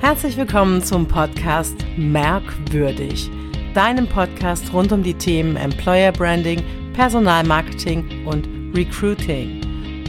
Herzlich 0.00 0.38
willkommen 0.38 0.82
zum 0.82 1.06
Podcast 1.06 1.76
Merkwürdig, 1.98 3.30
deinem 3.74 4.08
Podcast 4.08 4.72
rund 4.72 4.92
um 4.92 5.02
die 5.02 5.12
Themen 5.12 5.56
Employer 5.56 6.10
Branding, 6.10 6.62
Personalmarketing 6.94 8.26
und 8.26 8.46
Recruiting. 8.74 9.60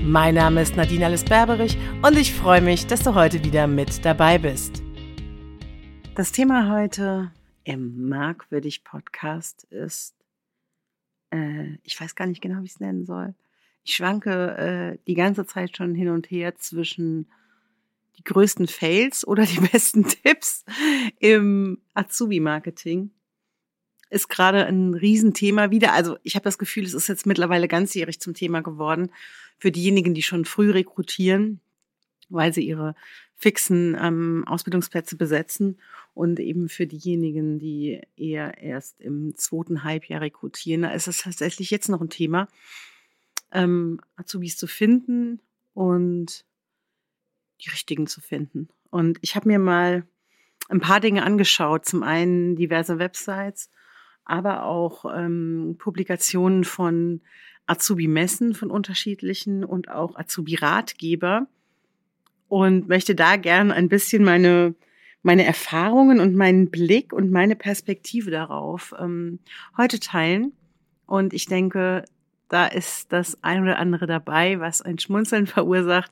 Mein 0.10 0.36
Name 0.36 0.62
ist 0.62 0.78
Nadine 0.78 1.08
Alice 1.08 1.26
Berberich 1.26 1.78
und 2.02 2.18
ich 2.18 2.34
freue 2.34 2.62
mich, 2.62 2.88
dass 2.88 3.04
du 3.04 3.14
heute 3.16 3.44
wieder 3.44 3.68
mit 3.68 4.06
dabei 4.06 4.38
bist. 4.38 4.82
Das 6.16 6.32
Thema 6.32 6.72
heute 6.72 7.34
im 7.66 8.08
Merkwürdig 8.08 8.86
Podcast 8.86 9.66
ist, 9.66 10.16
äh, 11.32 11.76
ich 11.84 12.00
weiß 12.00 12.16
gar 12.16 12.28
nicht 12.28 12.42
genau, 12.42 12.62
wie 12.62 12.66
ich 12.66 12.76
es 12.76 12.80
nennen 12.80 13.06
soll. 13.06 13.36
Ich 13.84 13.96
schwanke 13.96 14.56
äh, 14.56 14.98
die 15.06 15.16
ganze 15.16 15.46
Zeit 15.46 15.76
schon 15.76 15.96
hin 15.96 16.08
und 16.08 16.32
her 16.32 16.56
zwischen 16.56 17.28
die 18.22 18.34
größten 18.34 18.68
Fails 18.68 19.26
oder 19.28 19.46
die 19.46 19.60
besten 19.72 20.06
Tipps 20.06 20.64
im 21.20 21.80
Azubi-Marketing. 21.94 23.12
Ist 24.10 24.28
gerade 24.28 24.66
ein 24.66 24.94
Riesenthema 24.94 25.72
wieder. 25.72 25.94
Also 25.94 26.18
ich 26.24 26.36
habe 26.36 26.44
das 26.44 26.58
Gefühl, 26.58 26.84
es 26.84 26.94
ist 26.94 27.08
jetzt 27.08 27.26
mittlerweile 27.26 27.68
ganzjährig 27.68 28.20
zum 28.20 28.34
Thema 28.34 28.62
geworden 28.62 29.12
für 29.58 29.72
diejenigen, 29.72 30.14
die 30.14 30.24
schon 30.24 30.44
früh 30.44 30.72
rekrutieren, 30.72 31.62
weil 32.30 32.54
sie 32.54 32.68
ihre 32.68 32.96
fixen 33.38 33.98
ähm, 34.00 34.44
Ausbildungsplätze 34.48 35.16
besetzen 35.16 35.80
und 36.14 36.40
eben 36.40 36.68
für 36.68 36.86
diejenigen, 36.86 37.58
die 37.58 38.02
eher 38.18 38.58
erst 38.58 39.00
im 39.00 39.34
zweiten 39.36 39.84
Halbjahr 39.84 40.22
rekrutieren, 40.22 40.84
da 40.84 40.92
ist 40.92 41.08
es 41.08 41.20
tatsächlich 41.20 41.72
jetzt 41.72 41.88
noch 41.88 42.02
ein 42.02 42.10
Thema, 42.10 42.48
ähm, 43.52 44.00
Azubis 44.18 44.58
zu 44.58 44.68
finden 44.68 45.40
und 45.74 46.46
die 47.64 47.70
richtigen 47.70 48.08
zu 48.08 48.22
finden. 48.22 48.70
Und 48.90 49.18
ich 49.22 49.36
habe 49.36 49.48
mir 49.48 49.60
mal 49.60 50.04
ein 50.70 50.80
paar 50.80 51.00
Dinge 51.00 51.24
angeschaut. 51.24 51.86
Zum 51.86 52.04
einen 52.04 52.56
diverse 52.56 53.00
Websites, 53.00 53.70
aber 54.26 54.64
auch 54.64 55.06
ähm, 55.14 55.76
Publikationen 55.78 56.64
von 56.64 57.22
Azubi-Messen 57.68 58.54
von 58.54 58.72
unterschiedlichen 58.72 59.64
und 59.64 59.90
auch 59.90 60.16
Azubi-Ratgeber 60.16 61.48
und 62.48 62.90
möchte 62.90 63.16
da 63.16 63.38
gern 63.38 63.72
ein 63.72 63.88
bisschen 63.88 64.24
meine, 64.24 64.76
meine 65.22 65.46
Erfahrungen 65.46 66.20
und 66.20 66.36
meinen 66.36 66.70
Blick 66.70 67.14
und 67.14 67.32
meine 67.32 67.56
Perspektive 67.56 68.32
darauf 68.32 68.94
ähm, 69.00 69.40
heute 69.78 70.00
teilen. 70.00 70.54
Und 71.06 71.34
ich 71.34 71.46
denke, 71.46 72.04
da 72.50 72.68
ist 72.68 73.14
das 73.14 73.42
ein 73.42 73.64
oder 73.64 73.78
andere 73.78 74.08
dabei, 74.08 74.60
was 74.60 74.82
ein 74.82 75.00
Schmunzeln 75.00 75.48
verursacht 75.48 76.12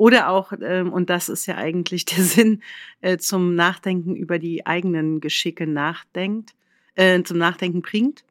oder 0.00 0.30
auch, 0.30 0.54
ähm, 0.62 0.94
und 0.94 1.10
das 1.10 1.28
ist 1.28 1.44
ja 1.44 1.58
eigentlich 1.58 2.06
der 2.06 2.24
Sinn, 2.24 2.62
äh, 3.02 3.18
zum 3.18 3.54
Nachdenken 3.54 4.16
über 4.16 4.38
die 4.38 4.64
eigenen 4.64 5.20
Geschicke 5.20 5.66
nachdenkt, 5.66 6.54
äh, 6.94 7.22
zum 7.22 7.36
Nachdenken 7.36 7.82
bringt. 7.82 8.24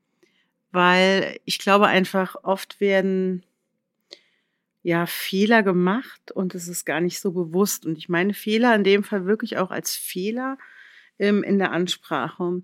Weil 0.72 1.40
ich 1.46 1.60
glaube 1.60 1.86
einfach, 1.86 2.38
oft 2.42 2.82
werden 2.82 3.44
ja 4.82 5.06
Fehler 5.06 5.62
gemacht 5.62 6.32
und 6.32 6.56
es 6.56 6.68
ist 6.68 6.86
gar 6.86 7.02
nicht 7.02 7.20
so 7.20 7.34
bewusst. 7.34 7.86
Und 7.86 8.00
ich 8.00 8.10
meine 8.10 8.34
Fehler 8.34 8.74
in 8.74 8.84
dem 8.84 9.04
Fall 9.04 9.28
wirklich 9.28 9.58
auch 9.58 9.70
als 9.70 9.96
Fehler 9.96 10.58
ähm, 11.20 11.44
in 11.44 11.60
der 11.60 11.72
Ansprache. 11.72 12.64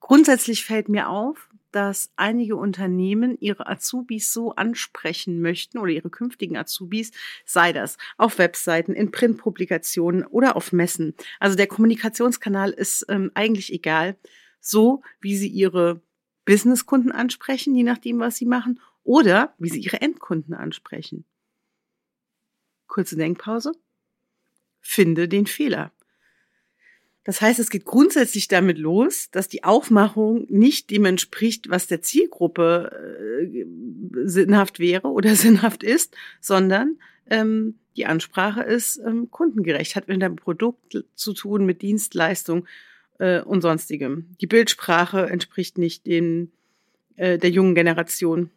Grundsätzlich 0.00 0.64
fällt 0.64 0.88
mir 0.88 1.10
auf, 1.10 1.50
dass 1.76 2.10
einige 2.16 2.56
Unternehmen 2.56 3.36
ihre 3.38 3.66
Azubis 3.66 4.32
so 4.32 4.52
ansprechen 4.54 5.42
möchten 5.42 5.76
oder 5.76 5.92
ihre 5.92 6.08
künftigen 6.08 6.56
Azubis, 6.56 7.12
sei 7.44 7.74
das 7.74 7.98
auf 8.16 8.38
Webseiten, 8.38 8.94
in 8.94 9.10
Printpublikationen 9.10 10.24
oder 10.24 10.56
auf 10.56 10.72
Messen. 10.72 11.14
Also 11.38 11.54
der 11.54 11.66
Kommunikationskanal 11.66 12.70
ist 12.70 13.04
ähm, 13.10 13.30
eigentlich 13.34 13.74
egal, 13.74 14.16
so 14.58 15.02
wie 15.20 15.36
sie 15.36 15.48
ihre 15.48 16.00
Businesskunden 16.46 17.12
ansprechen, 17.12 17.74
je 17.74 17.82
nachdem, 17.82 18.20
was 18.20 18.38
sie 18.38 18.46
machen, 18.46 18.80
oder 19.04 19.54
wie 19.58 19.68
sie 19.68 19.80
ihre 19.80 20.00
Endkunden 20.00 20.54
ansprechen. 20.54 21.26
Kurze 22.86 23.16
Denkpause. 23.16 23.72
Finde 24.80 25.28
den 25.28 25.44
Fehler. 25.44 25.92
Das 27.26 27.40
heißt, 27.40 27.58
es 27.58 27.70
geht 27.70 27.84
grundsätzlich 27.84 28.46
damit 28.46 28.78
los, 28.78 29.32
dass 29.32 29.48
die 29.48 29.64
Aufmachung 29.64 30.46
nicht 30.48 30.92
dem 30.92 31.04
entspricht, 31.04 31.68
was 31.68 31.88
der 31.88 32.00
Zielgruppe 32.00 33.42
äh, 33.42 33.66
sinnhaft 34.22 34.78
wäre 34.78 35.08
oder 35.08 35.30
sinnhaft 35.34 35.82
ist, 35.82 36.16
sondern 36.40 37.00
ähm, 37.28 37.80
die 37.96 38.06
Ansprache 38.06 38.62
ist 38.62 38.98
ähm, 39.04 39.28
kundengerecht, 39.32 39.96
hat 39.96 40.06
mit 40.06 40.22
einem 40.22 40.36
Produkt 40.36 41.04
zu 41.16 41.32
tun, 41.32 41.66
mit 41.66 41.82
Dienstleistung 41.82 42.68
äh, 43.18 43.40
und 43.40 43.60
sonstigem. 43.60 44.36
Die 44.40 44.46
Bildsprache 44.46 45.26
entspricht 45.28 45.78
nicht 45.78 46.06
den, 46.06 46.52
äh, 47.16 47.38
der 47.38 47.50
jungen 47.50 47.74
Generation. 47.74 48.50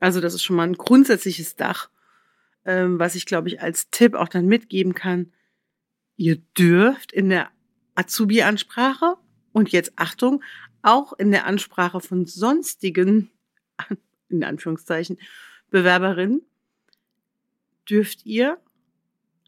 Also 0.00 0.22
das 0.22 0.32
ist 0.32 0.44
schon 0.44 0.56
mal 0.56 0.66
ein 0.66 0.78
grundsätzliches 0.78 1.56
Dach, 1.56 1.90
ähm, 2.64 2.98
was 2.98 3.14
ich, 3.16 3.26
glaube 3.26 3.48
ich, 3.48 3.60
als 3.60 3.90
Tipp 3.90 4.14
auch 4.14 4.28
dann 4.28 4.46
mitgeben 4.46 4.94
kann 4.94 5.30
Ihr 6.16 6.36
dürft 6.56 7.12
in 7.12 7.28
der 7.28 7.50
Azubi-Ansprache 7.94 9.16
und 9.52 9.70
jetzt 9.70 9.92
Achtung, 9.96 10.42
auch 10.82 11.12
in 11.14 11.30
der 11.30 11.46
Ansprache 11.46 12.00
von 12.00 12.26
sonstigen, 12.26 13.30
in 14.28 14.44
Anführungszeichen, 14.44 15.18
Bewerberinnen, 15.70 16.42
dürft 17.88 18.24
ihr 18.26 18.58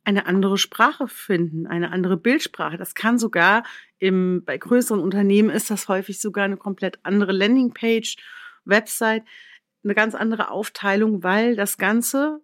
eine 0.05 0.27
andere 0.27 0.57
Sprache 0.57 1.09
finden, 1.09 1.67
eine 1.67 1.91
andere 1.91 2.17
Bildsprache. 2.17 2.77
Das 2.77 2.95
kann 2.95 3.19
sogar 3.19 3.65
im, 3.99 4.45
bei 4.45 4.57
größeren 4.57 5.01
Unternehmen 5.01 5.51
ist 5.51 5.71
das 5.71 5.89
häufig 5.89 6.21
sogar 6.21 6.45
eine 6.45 6.57
komplett 6.57 7.01
andere 7.03 7.33
Landingpage, 7.33 8.17
Website, 8.65 9.25
eine 9.83 9.95
ganz 9.95 10.15
andere 10.15 10.51
Aufteilung, 10.51 11.23
weil 11.23 11.57
das 11.57 11.77
Ganze 11.77 12.41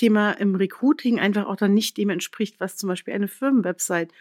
Thema 0.00 0.32
im 0.32 0.54
Recruiting 0.54 1.20
einfach 1.20 1.46
auch 1.46 1.56
dann 1.56 1.74
nicht 1.74 1.98
dem 1.98 2.08
entspricht, 2.08 2.58
was 2.58 2.76
zum 2.76 2.88
Beispiel 2.88 3.12
eine 3.12 3.28
Firmenwebsite 3.28 4.12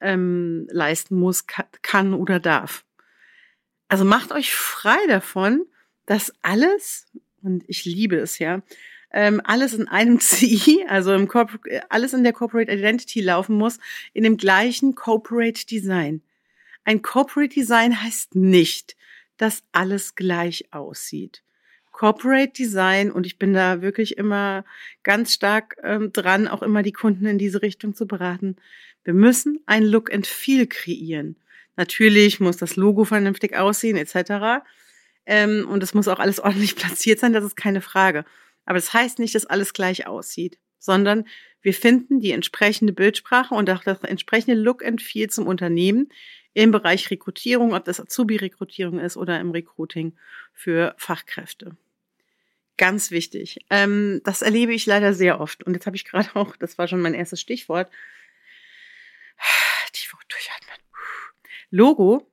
ähm, 0.00 0.66
leisten 0.72 1.16
muss, 1.16 1.44
kann 1.46 2.14
oder 2.14 2.40
darf. 2.40 2.84
Also 3.86 4.04
macht 4.04 4.32
euch 4.32 4.52
frei 4.54 4.98
davon, 5.06 5.66
dass 6.06 6.32
alles, 6.42 7.06
und 7.42 7.62
ich 7.68 7.84
liebe 7.84 8.16
es 8.16 8.40
ja, 8.40 8.62
ähm, 9.12 9.40
alles 9.44 9.72
in 9.74 9.86
einem 9.86 10.18
CI, 10.20 10.84
also 10.88 11.14
im 11.14 11.28
alles 11.88 12.12
in 12.12 12.24
der 12.24 12.32
Corporate 12.32 12.72
Identity 12.72 13.20
laufen 13.20 13.56
muss, 13.56 13.78
in 14.12 14.24
dem 14.24 14.36
gleichen 14.36 14.96
Corporate 14.96 15.64
Design. 15.64 16.22
Ein 16.84 17.02
Corporate 17.02 17.54
Design 17.54 18.02
heißt 18.02 18.34
nicht, 18.34 18.96
dass 19.36 19.62
alles 19.70 20.16
gleich 20.16 20.72
aussieht. 20.72 21.44
Corporate 22.00 22.54
Design 22.54 23.10
und 23.10 23.26
ich 23.26 23.38
bin 23.38 23.52
da 23.52 23.82
wirklich 23.82 24.16
immer 24.16 24.64
ganz 25.02 25.34
stark 25.34 25.76
ähm, 25.82 26.14
dran, 26.14 26.48
auch 26.48 26.62
immer 26.62 26.82
die 26.82 26.94
Kunden 26.94 27.26
in 27.26 27.36
diese 27.36 27.60
Richtung 27.60 27.94
zu 27.94 28.06
beraten. 28.06 28.56
Wir 29.04 29.12
müssen 29.12 29.60
ein 29.66 29.84
Look 29.84 30.10
and 30.10 30.26
Feel 30.26 30.66
kreieren. 30.66 31.36
Natürlich 31.76 32.40
muss 32.40 32.56
das 32.56 32.76
Logo 32.76 33.04
vernünftig 33.04 33.54
aussehen 33.54 33.98
etc. 33.98 34.64
Ähm, 35.26 35.68
und 35.68 35.82
es 35.82 35.92
muss 35.92 36.08
auch 36.08 36.20
alles 36.20 36.40
ordentlich 36.40 36.74
platziert 36.74 37.18
sein, 37.18 37.34
das 37.34 37.44
ist 37.44 37.54
keine 37.54 37.82
Frage. 37.82 38.24
Aber 38.64 38.78
das 38.78 38.94
heißt 38.94 39.18
nicht, 39.18 39.34
dass 39.34 39.44
alles 39.44 39.74
gleich 39.74 40.06
aussieht, 40.06 40.58
sondern 40.78 41.26
wir 41.60 41.74
finden 41.74 42.18
die 42.18 42.32
entsprechende 42.32 42.94
Bildsprache 42.94 43.54
und 43.54 43.68
auch 43.68 43.84
das 43.84 44.00
entsprechende 44.04 44.58
Look 44.58 44.82
and 44.82 45.02
Feel 45.02 45.28
zum 45.28 45.46
Unternehmen 45.46 46.08
im 46.54 46.70
Bereich 46.70 47.10
Rekrutierung, 47.10 47.74
ob 47.74 47.84
das 47.84 48.00
Azubi-Rekrutierung 48.00 49.00
ist 49.00 49.18
oder 49.18 49.38
im 49.38 49.50
Recruiting 49.50 50.14
für 50.54 50.94
Fachkräfte. 50.96 51.76
Ganz 52.80 53.10
wichtig. 53.10 53.58
Ähm, 53.68 54.22
das 54.24 54.40
erlebe 54.40 54.72
ich 54.72 54.86
leider 54.86 55.12
sehr 55.12 55.38
oft. 55.38 55.62
Und 55.64 55.74
jetzt 55.74 55.84
habe 55.84 55.96
ich 55.96 56.06
gerade 56.06 56.30
auch, 56.34 56.56
das 56.56 56.78
war 56.78 56.88
schon 56.88 57.02
mein 57.02 57.12
erstes 57.12 57.38
Stichwort, 57.38 57.92
tief 59.92 60.16
durchatmen. 60.26 60.78
Logo. 61.70 62.26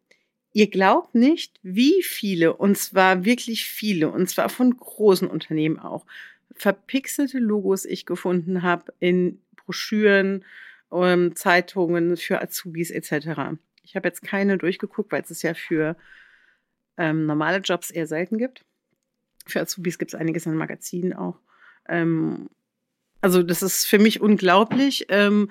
Ihr 0.54 0.70
glaubt 0.70 1.16
nicht, 1.16 1.60
wie 1.64 2.02
viele, 2.02 2.54
und 2.54 2.78
zwar 2.78 3.26
wirklich 3.26 3.66
viele, 3.66 4.10
und 4.10 4.30
zwar 4.30 4.48
von 4.48 4.76
großen 4.76 5.28
Unternehmen 5.28 5.80
auch, 5.80 6.06
verpixelte 6.54 7.40
Logos 7.40 7.84
ich 7.84 8.06
gefunden 8.06 8.62
habe 8.62 8.94
in 9.00 9.42
Broschüren, 9.58 10.46
ähm, 10.94 11.36
Zeitungen 11.36 12.16
für 12.16 12.42
Azubis 12.42 12.90
etc. 12.90 13.60
Ich 13.84 13.98
habe 13.98 14.08
jetzt 14.08 14.24
keine 14.24 14.58
durchgeguckt, 14.58 15.12
weil 15.12 15.24
es 15.24 15.30
es 15.30 15.42
ja 15.42 15.54
für 15.54 15.98
ähm, 16.98 17.26
normale 17.26 17.58
Jobs 17.58 17.92
eher 17.92 18.08
selten 18.08 18.38
gibt. 18.38 18.64
Für 19.48 19.62
Azubis 19.62 19.98
gibt 19.98 20.14
es 20.14 20.20
einiges 20.20 20.46
in 20.46 20.56
Magazinen 20.56 21.14
auch. 21.14 21.40
Ähm, 21.88 22.50
also 23.22 23.44
das 23.44 23.64
ist 23.64 23.86
für 23.86 24.00
mich 24.00 24.22
unglaublich. 24.22 25.06
Ähm, 25.10 25.50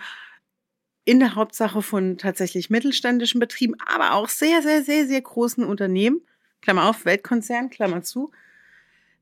in 1.04 1.20
der 1.20 1.37
Hauptsache 1.37 1.82
von 1.82 2.19
tatsächlich 2.19 2.69
mittelständischen 2.69 3.38
Betrieben, 3.38 3.75
aber 3.87 4.14
auch 4.14 4.28
sehr, 4.28 4.60
sehr, 4.60 4.82
sehr, 4.82 5.06
sehr 5.06 5.20
großen 5.20 5.64
Unternehmen. 5.64 6.20
Klammer 6.60 6.90
auf, 6.90 7.04
Weltkonzern, 7.04 7.70
Klammer 7.70 8.02
zu. 8.02 8.32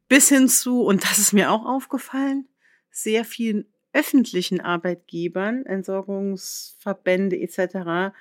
Bis 0.08 0.30
hin 0.30 0.48
zu, 0.48 0.82
und 0.82 1.04
das 1.04 1.18
ist 1.18 1.34
mir 1.34 1.50
auch 1.50 1.66
aufgefallen, 1.66 2.48
sehr 2.90 3.24
vielen 3.24 3.66
öffentlichen 3.92 4.60
Arbeitgebern, 4.60 5.66
Entsorgungsverbände 5.66 7.38
etc., 7.38 8.14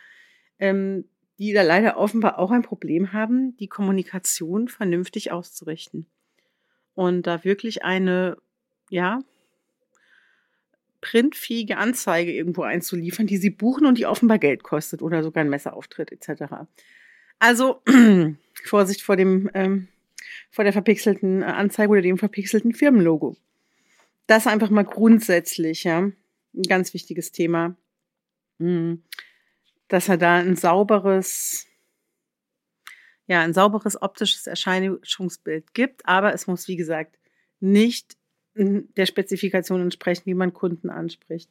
ähm, 0.59 1.05
die 1.39 1.53
da 1.53 1.61
leider 1.61 1.97
offenbar 1.97 2.39
auch 2.39 2.51
ein 2.51 2.61
Problem 2.63 3.13
haben, 3.13 3.55
die 3.57 3.67
Kommunikation 3.67 4.67
vernünftig 4.67 5.31
auszurichten. 5.31 6.05
Und 6.95 7.23
da 7.23 7.43
wirklich 7.43 7.83
eine, 7.83 8.37
ja, 8.89 9.19
printfähige 11.01 11.77
Anzeige 11.77 12.31
irgendwo 12.31 12.61
einzuliefern, 12.61 13.27
die 13.27 13.37
sie 13.37 13.49
buchen 13.49 13.85
und 13.85 13.97
die 13.97 14.05
offenbar 14.05 14.39
Geld 14.39 14.63
kostet 14.63 15.01
oder 15.01 15.21
sogar 15.21 15.43
ein 15.43 15.49
Messerauftritt 15.49 16.11
etc. 16.13 16.43
Also 17.39 17.81
Vorsicht 18.63 19.01
vor 19.01 19.17
dem 19.17 19.49
ähm, 19.53 19.89
vor 20.49 20.63
der 20.63 20.73
verpixelten 20.73 21.41
äh, 21.41 21.45
Anzeige 21.45 21.91
oder 21.91 22.01
dem 22.01 22.17
verpixelten 22.17 22.73
Firmenlogo. 22.73 23.35
Das 24.27 24.47
einfach 24.47 24.69
mal 24.69 24.85
grundsätzlich, 24.85 25.83
ja, 25.83 25.99
ein 25.99 26.63
ganz 26.67 26.93
wichtiges 26.93 27.31
Thema, 27.31 27.75
hm, 28.59 29.03
dass 29.87 30.09
er 30.09 30.17
da 30.17 30.37
ein 30.37 30.55
sauberes, 30.55 31.67
ja, 33.27 33.41
ein 33.41 33.53
sauberes 33.53 34.01
optisches 34.01 34.47
Erscheinungsbild 34.47 35.73
gibt, 35.73 36.05
aber 36.05 36.33
es 36.33 36.47
muss, 36.47 36.67
wie 36.67 36.75
gesagt, 36.75 37.17
nicht 37.59 38.17
der 38.55 39.05
Spezifikation 39.05 39.81
entsprechen, 39.81 40.23
wie 40.25 40.33
man 40.33 40.53
Kunden 40.53 40.89
anspricht. 40.89 41.49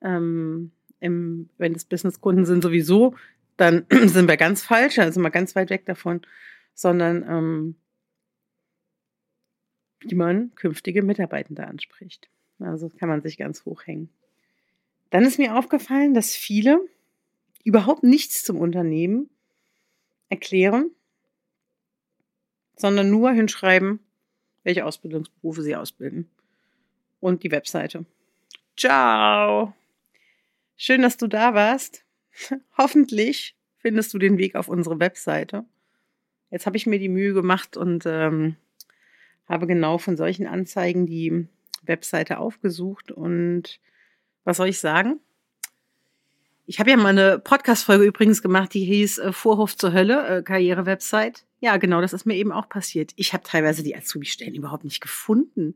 Ähm, 0.00 0.72
im, 1.00 1.50
wenn 1.58 1.74
es 1.74 1.84
Businesskunden 1.84 2.46
sind 2.46 2.62
sowieso, 2.62 3.14
dann 3.56 3.86
sind 3.90 4.28
wir 4.28 4.36
ganz 4.36 4.62
falsch, 4.62 4.98
also 4.98 5.20
mal 5.20 5.28
ganz 5.28 5.54
weit 5.54 5.70
weg 5.70 5.86
davon, 5.86 6.22
sondern 6.74 7.24
ähm, 7.28 7.74
wie 10.00 10.14
man 10.14 10.54
künftige 10.54 11.02
Mitarbeitende 11.02 11.66
anspricht. 11.66 12.28
Also 12.58 12.88
kann 12.88 13.08
man 13.08 13.22
sich 13.22 13.36
ganz 13.38 13.64
hochhängen. 13.64 14.08
Dann 15.10 15.24
ist 15.24 15.38
mir 15.38 15.56
aufgefallen, 15.56 16.14
dass 16.14 16.34
viele 16.34 16.80
überhaupt 17.64 18.02
nichts 18.02 18.42
zum 18.44 18.58
Unternehmen 18.58 19.28
erklären, 20.28 20.90
sondern 22.76 23.10
nur 23.10 23.32
hinschreiben, 23.32 24.00
welche 24.64 24.84
Ausbildungsberufe 24.84 25.62
sie 25.62 25.76
ausbilden. 25.76 26.30
Und 27.20 27.42
die 27.42 27.50
Webseite. 27.50 28.04
Ciao! 28.76 29.74
Schön, 30.76 31.02
dass 31.02 31.16
du 31.16 31.28
da 31.28 31.54
warst. 31.54 32.04
Hoffentlich 32.78 33.56
findest 33.78 34.14
du 34.14 34.18
den 34.18 34.38
Weg 34.38 34.54
auf 34.56 34.68
unsere 34.68 34.98
Webseite. 34.98 35.64
Jetzt 36.50 36.66
habe 36.66 36.76
ich 36.76 36.86
mir 36.86 36.98
die 36.98 37.08
Mühe 37.08 37.32
gemacht 37.32 37.76
und 37.76 38.04
ähm, 38.06 38.56
habe 39.48 39.66
genau 39.66 39.98
von 39.98 40.16
solchen 40.16 40.46
Anzeigen 40.46 41.06
die 41.06 41.46
Webseite 41.82 42.38
aufgesucht. 42.38 43.10
Und 43.10 43.80
was 44.44 44.56
soll 44.56 44.68
ich 44.68 44.78
sagen? 44.78 45.20
Ich 46.64 46.78
habe 46.78 46.90
ja 46.90 46.96
mal 46.96 47.08
eine 47.08 47.38
Podcast-Folge 47.40 48.04
übrigens 48.04 48.40
gemacht, 48.40 48.72
die 48.74 48.84
hieß 48.84 49.18
äh, 49.18 49.32
Vorhof 49.32 49.76
zur 49.76 49.92
Hölle, 49.92 50.38
äh, 50.38 50.42
Karriere-Website. 50.42 51.44
Ja, 51.60 51.76
genau, 51.76 52.00
das 52.00 52.12
ist 52.12 52.24
mir 52.24 52.36
eben 52.36 52.52
auch 52.52 52.68
passiert. 52.68 53.12
Ich 53.16 53.32
habe 53.32 53.42
teilweise 53.42 53.82
die 53.82 53.96
Azubi-Stellen 53.96 54.54
überhaupt 54.54 54.84
nicht 54.84 55.00
gefunden. 55.00 55.74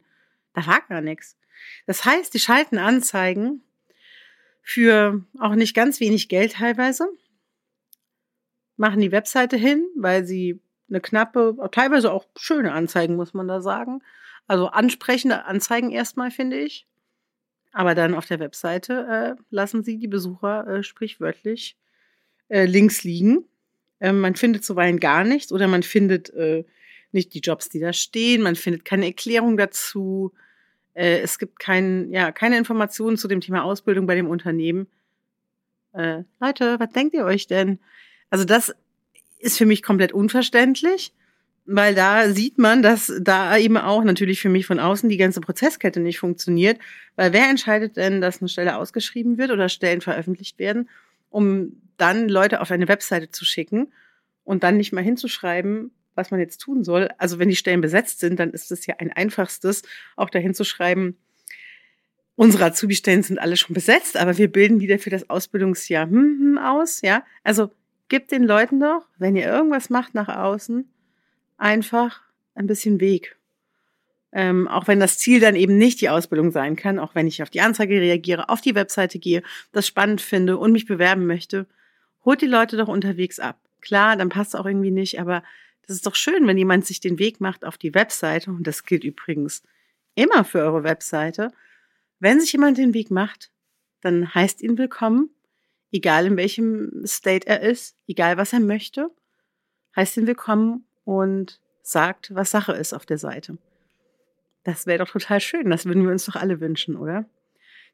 Da 0.52 0.66
war 0.66 0.80
gar 0.88 1.00
nichts. 1.00 1.36
Das 1.86 2.04
heißt, 2.04 2.32
die 2.34 2.38
schalten 2.38 2.78
Anzeigen 2.78 3.62
für 4.62 5.24
auch 5.38 5.54
nicht 5.54 5.74
ganz 5.74 6.00
wenig 6.00 6.28
Geld 6.28 6.54
teilweise, 6.54 7.08
machen 8.76 9.00
die 9.00 9.12
Webseite 9.12 9.56
hin, 9.56 9.86
weil 9.96 10.24
sie 10.24 10.60
eine 10.88 11.00
knappe, 11.00 11.56
teilweise 11.72 12.12
auch 12.12 12.26
schöne 12.36 12.72
Anzeigen, 12.72 13.16
muss 13.16 13.34
man 13.34 13.48
da 13.48 13.60
sagen. 13.60 14.02
Also 14.46 14.68
ansprechende 14.68 15.44
Anzeigen 15.44 15.90
erstmal, 15.90 16.30
finde 16.30 16.58
ich. 16.58 16.86
Aber 17.76 17.94
dann 17.94 18.14
auf 18.14 18.24
der 18.24 18.40
Webseite 18.40 19.36
äh, 19.36 19.42
lassen 19.50 19.82
sie 19.84 19.98
die 19.98 20.08
Besucher 20.08 20.66
äh, 20.66 20.82
sprichwörtlich 20.82 21.76
äh, 22.48 22.64
links 22.64 23.04
liegen. 23.04 23.44
Ähm, 24.00 24.20
man 24.20 24.34
findet 24.34 24.64
zuweilen 24.64 24.98
gar 24.98 25.24
nichts 25.24 25.52
oder 25.52 25.68
man 25.68 25.82
findet 25.82 26.30
äh, 26.30 26.64
nicht 27.12 27.34
die 27.34 27.40
Jobs, 27.40 27.68
die 27.68 27.78
da 27.78 27.92
stehen. 27.92 28.40
Man 28.40 28.56
findet 28.56 28.86
keine 28.86 29.04
Erklärung 29.04 29.58
dazu. 29.58 30.32
Äh, 30.94 31.18
es 31.18 31.38
gibt 31.38 31.58
kein, 31.58 32.10
ja, 32.10 32.32
keine 32.32 32.56
Informationen 32.56 33.18
zu 33.18 33.28
dem 33.28 33.42
Thema 33.42 33.62
Ausbildung 33.62 34.06
bei 34.06 34.14
dem 34.14 34.30
Unternehmen. 34.30 34.86
Äh, 35.92 36.22
Leute, 36.40 36.80
was 36.80 36.88
denkt 36.92 37.12
ihr 37.12 37.26
euch 37.26 37.46
denn? 37.46 37.78
Also 38.30 38.46
das 38.46 38.74
ist 39.38 39.58
für 39.58 39.66
mich 39.66 39.82
komplett 39.82 40.14
unverständlich, 40.14 41.12
weil 41.66 41.94
da 41.94 42.30
sieht 42.30 42.58
man, 42.58 42.82
dass 42.82 43.12
da 43.20 43.56
eben 43.56 43.76
auch 43.76 44.04
natürlich 44.04 44.40
für 44.40 44.48
mich 44.48 44.66
von 44.66 44.78
außen 44.78 45.08
die 45.08 45.16
ganze 45.16 45.40
Prozesskette 45.40 46.00
nicht 46.00 46.18
funktioniert, 46.18 46.78
weil 47.16 47.32
wer 47.32 47.48
entscheidet 47.48 47.96
denn, 47.96 48.20
dass 48.20 48.40
eine 48.40 48.48
Stelle 48.48 48.76
ausgeschrieben 48.76 49.38
wird 49.38 49.50
oder 49.50 49.68
Stellen 49.68 50.00
veröffentlicht 50.00 50.58
werden, 50.58 50.88
um 51.30 51.80
dann 51.96 52.28
Leute 52.28 52.60
auf 52.60 52.70
eine 52.70 52.88
Webseite 52.88 53.30
zu 53.30 53.44
schicken 53.44 53.92
und 54.44 54.62
dann 54.62 54.76
nicht 54.76 54.92
mal 54.92 55.02
hinzuschreiben, 55.02 55.90
was 56.14 56.30
man 56.30 56.40
jetzt 56.40 56.58
tun 56.58 56.84
soll. 56.84 57.08
Also 57.18 57.38
wenn 57.38 57.48
die 57.48 57.56
Stellen 57.56 57.80
besetzt 57.80 58.20
sind, 58.20 58.38
dann 58.38 58.50
ist 58.50 58.70
es 58.70 58.86
ja 58.86 58.96
ein 58.98 59.12
einfachstes, 59.12 59.82
auch 60.14 60.30
dahin 60.30 60.54
zu 60.54 60.64
schreiben, 60.64 61.16
unsere 62.36 62.66
Azubi-Stellen 62.66 63.22
sind 63.22 63.38
alle 63.38 63.56
schon 63.56 63.74
besetzt, 63.74 64.16
aber 64.16 64.36
wir 64.36 64.52
bilden 64.52 64.80
wieder 64.80 64.98
für 64.98 65.10
das 65.10 65.30
Ausbildungsjahr 65.30 66.06
hm, 66.06 66.38
hm, 66.40 66.58
aus, 66.58 67.00
ja. 67.00 67.24
Also 67.42 67.70
Gebt 68.08 68.30
den 68.30 68.44
Leuten 68.44 68.78
doch, 68.78 69.08
wenn 69.18 69.34
ihr 69.34 69.46
irgendwas 69.46 69.90
macht 69.90 70.14
nach 70.14 70.28
außen, 70.28 70.88
einfach 71.56 72.22
ein 72.54 72.66
bisschen 72.66 73.00
Weg. 73.00 73.36
Ähm, 74.32 74.68
auch 74.68 74.86
wenn 74.86 75.00
das 75.00 75.18
Ziel 75.18 75.40
dann 75.40 75.56
eben 75.56 75.78
nicht 75.78 76.00
die 76.00 76.08
Ausbildung 76.08 76.50
sein 76.50 76.76
kann, 76.76 76.98
auch 76.98 77.14
wenn 77.14 77.26
ich 77.26 77.42
auf 77.42 77.50
die 77.50 77.60
Anzeige 77.60 78.00
reagiere, 78.00 78.48
auf 78.48 78.60
die 78.60 78.74
Webseite 78.74 79.18
gehe, 79.18 79.42
das 79.72 79.86
spannend 79.86 80.20
finde 80.20 80.58
und 80.58 80.72
mich 80.72 80.86
bewerben 80.86 81.26
möchte, 81.26 81.66
holt 82.24 82.42
die 82.42 82.46
Leute 82.46 82.76
doch 82.76 82.88
unterwegs 82.88 83.38
ab. 83.38 83.58
Klar, 83.80 84.16
dann 84.16 84.28
passt 84.28 84.54
es 84.54 84.60
auch 84.60 84.66
irgendwie 84.66 84.90
nicht, 84.90 85.20
aber 85.20 85.42
das 85.86 85.96
ist 85.96 86.06
doch 86.06 86.16
schön, 86.16 86.46
wenn 86.46 86.58
jemand 86.58 86.84
sich 86.84 87.00
den 87.00 87.18
Weg 87.18 87.40
macht 87.40 87.64
auf 87.64 87.78
die 87.78 87.94
Webseite, 87.94 88.50
und 88.50 88.66
das 88.66 88.84
gilt 88.84 89.04
übrigens 89.04 89.62
immer 90.16 90.44
für 90.44 90.58
eure 90.58 90.82
Webseite. 90.82 91.52
Wenn 92.18 92.40
sich 92.40 92.52
jemand 92.52 92.78
den 92.78 92.94
Weg 92.94 93.10
macht, 93.10 93.50
dann 94.00 94.34
heißt 94.34 94.60
ihn 94.62 94.76
willkommen 94.76 95.30
egal 95.92 96.26
in 96.26 96.36
welchem 96.36 97.06
State 97.06 97.46
er 97.46 97.60
ist, 97.60 97.96
egal 98.06 98.36
was 98.36 98.52
er 98.52 98.60
möchte, 98.60 99.10
heißt 99.94 100.16
ihn 100.16 100.26
willkommen 100.26 100.86
und 101.06 101.60
sagt, 101.82 102.34
was 102.34 102.50
Sache 102.50 102.72
ist 102.72 102.92
auf 102.92 103.06
der 103.06 103.16
Seite. 103.16 103.56
Das 104.64 104.86
wäre 104.86 104.98
doch 104.98 105.10
total 105.10 105.40
schön. 105.40 105.70
Das 105.70 105.86
würden 105.86 106.02
wir 106.02 106.10
uns 106.10 106.26
doch 106.26 106.34
alle 106.34 106.60
wünschen, 106.60 106.96
oder? 106.96 107.24